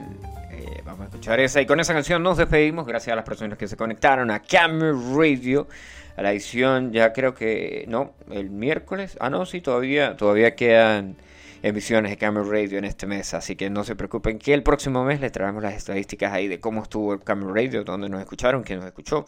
Vamos 0.84 1.00
a 1.02 1.04
escuchar 1.04 1.40
esa 1.40 1.60
y 1.60 1.66
con 1.66 1.80
esa 1.80 1.92
canción 1.92 2.22
nos 2.22 2.36
despedimos. 2.36 2.86
Gracias 2.86 3.12
a 3.12 3.16
las 3.16 3.24
personas 3.24 3.58
que 3.58 3.68
se 3.68 3.76
conectaron 3.76 4.30
a 4.30 4.40
Camera 4.40 4.92
Radio, 5.14 5.68
a 6.16 6.22
la 6.22 6.32
edición. 6.32 6.92
Ya 6.92 7.12
creo 7.12 7.34
que 7.34 7.84
no, 7.88 8.14
el 8.30 8.50
miércoles. 8.50 9.16
Ah, 9.20 9.30
no, 9.30 9.46
sí, 9.46 9.60
todavía, 9.60 10.16
todavía 10.16 10.54
quedan 10.54 11.16
emisiones 11.62 12.10
de 12.10 12.16
Camera 12.16 12.46
Radio 12.48 12.78
en 12.78 12.84
este 12.84 13.06
mes. 13.06 13.34
Así 13.34 13.56
que 13.56 13.70
no 13.70 13.84
se 13.84 13.96
preocupen 13.96 14.38
que 14.38 14.54
el 14.54 14.62
próximo 14.62 15.04
mes 15.04 15.20
les 15.20 15.32
traemos 15.32 15.62
las 15.62 15.74
estadísticas 15.74 16.32
ahí 16.32 16.48
de 16.48 16.60
cómo 16.60 16.82
estuvo 16.82 17.14
el 17.14 17.22
Camera 17.22 17.52
Radio, 17.52 17.84
dónde 17.84 18.08
nos 18.08 18.20
escucharon, 18.20 18.62
quién 18.62 18.78
nos 18.78 18.86
escuchó. 18.86 19.26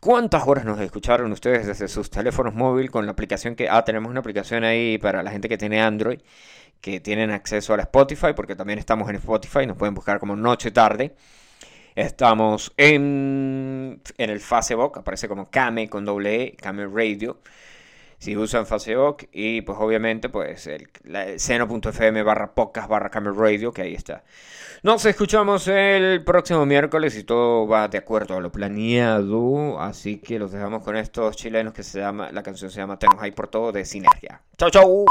¿Cuántas 0.00 0.46
horas 0.46 0.64
nos 0.64 0.80
escucharon 0.80 1.32
ustedes 1.32 1.66
desde 1.66 1.88
sus 1.88 2.10
teléfonos 2.10 2.54
móviles 2.54 2.90
con 2.90 3.06
la 3.06 3.12
aplicación 3.12 3.54
que... 3.54 3.68
Ah, 3.68 3.84
tenemos 3.84 4.10
una 4.10 4.20
aplicación 4.20 4.64
ahí 4.64 4.98
para 4.98 5.22
la 5.22 5.30
gente 5.30 5.48
que 5.48 5.56
tiene 5.56 5.80
Android, 5.80 6.20
que 6.80 7.00
tienen 7.00 7.30
acceso 7.30 7.74
a 7.74 7.76
la 7.76 7.82
Spotify, 7.84 8.28
porque 8.34 8.56
también 8.56 8.78
estamos 8.78 9.08
en 9.08 9.16
Spotify, 9.16 9.66
nos 9.66 9.76
pueden 9.76 9.94
buscar 9.94 10.18
como 10.18 10.36
Noche 10.36 10.70
Tarde. 10.70 11.14
Estamos 11.94 12.72
en, 12.76 14.00
en 14.16 14.30
el 14.30 14.40
Facebook, 14.40 14.98
aparece 14.98 15.28
como 15.28 15.50
Kame 15.50 15.88
con 15.88 16.04
doble 16.04 16.42
E, 16.42 16.56
Kame 16.56 16.86
Radio. 16.86 17.40
Si 18.18 18.36
usan 18.36 18.66
Facebook 18.66 19.28
y 19.32 19.62
pues 19.62 19.78
obviamente 19.80 20.28
pues 20.28 20.66
el, 20.66 20.88
el 21.04 21.40
seno.fm 21.40 22.22
barra 22.22 22.54
podcast 22.54 22.88
barra 22.88 23.10
Kame 23.10 23.30
Radio, 23.32 23.72
que 23.72 23.82
ahí 23.82 23.94
está. 23.94 24.22
Nos 24.82 25.04
escuchamos 25.06 25.68
el 25.68 26.22
próximo 26.24 26.64
miércoles 26.66 27.16
y 27.16 27.24
todo 27.24 27.66
va 27.66 27.88
de 27.88 27.98
acuerdo 27.98 28.36
a 28.36 28.40
lo 28.40 28.52
planeado. 28.52 29.80
Así 29.80 30.18
que 30.18 30.38
los 30.38 30.52
dejamos 30.52 30.82
con 30.82 30.96
estos 30.96 31.34
chilenos 31.36 31.72
que 31.72 31.82
se 31.82 31.98
llama, 32.00 32.30
la 32.30 32.42
canción 32.42 32.70
se 32.70 32.78
llama 32.78 32.98
Te 32.98 33.06
enojáis 33.06 33.34
por 33.34 33.48
todo 33.48 33.72
de 33.72 33.84
Sinergia. 33.84 34.42
Chau, 34.58 34.70
chau. 34.70 35.06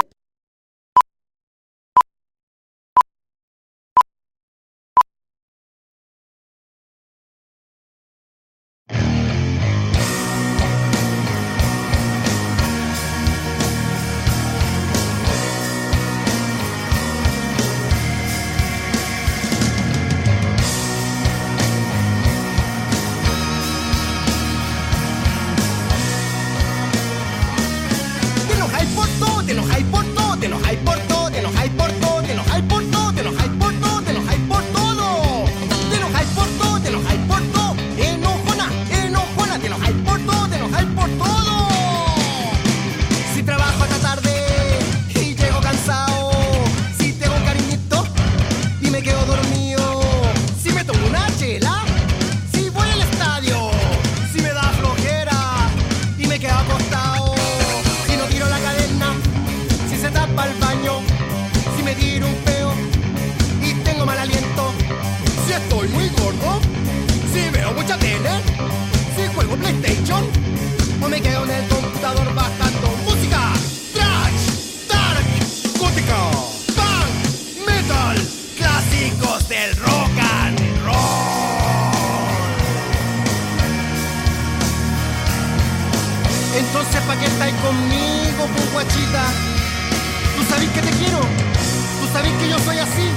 Soy 92.66 92.78
así, 92.78 93.07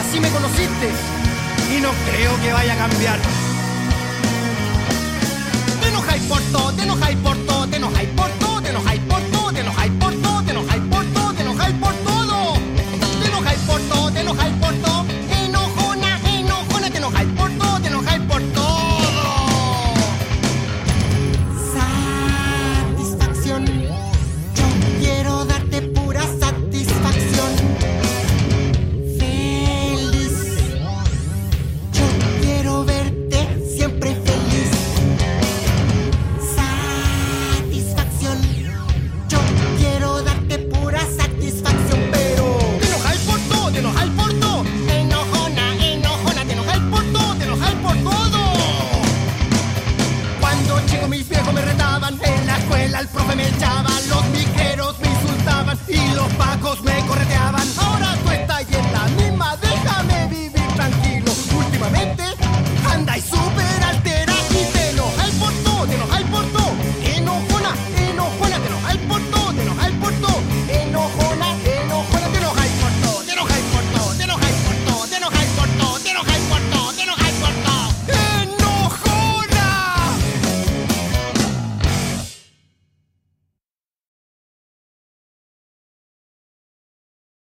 así 0.00 0.20
me 0.20 0.28
conociste 0.30 0.90
y 1.76 1.80
no 1.80 1.90
creo 2.10 2.40
que 2.40 2.52
vaya 2.52 2.74
a 2.74 2.76
cambiar. 2.76 3.18
Te 5.80 5.88
enojáis 5.88 6.22
por 6.24 6.40
todo, 6.52 6.72
te 6.72 6.82
enojáis 6.82 7.16
por 7.18 7.36
todo, 7.38 7.66
te 7.68 7.76
enojáis 7.76 8.08
por 8.10 8.30
todo, 8.30 8.62
te 8.62 8.70
enojáis 8.70 9.00
por 9.02 9.20
todo, 9.22 9.39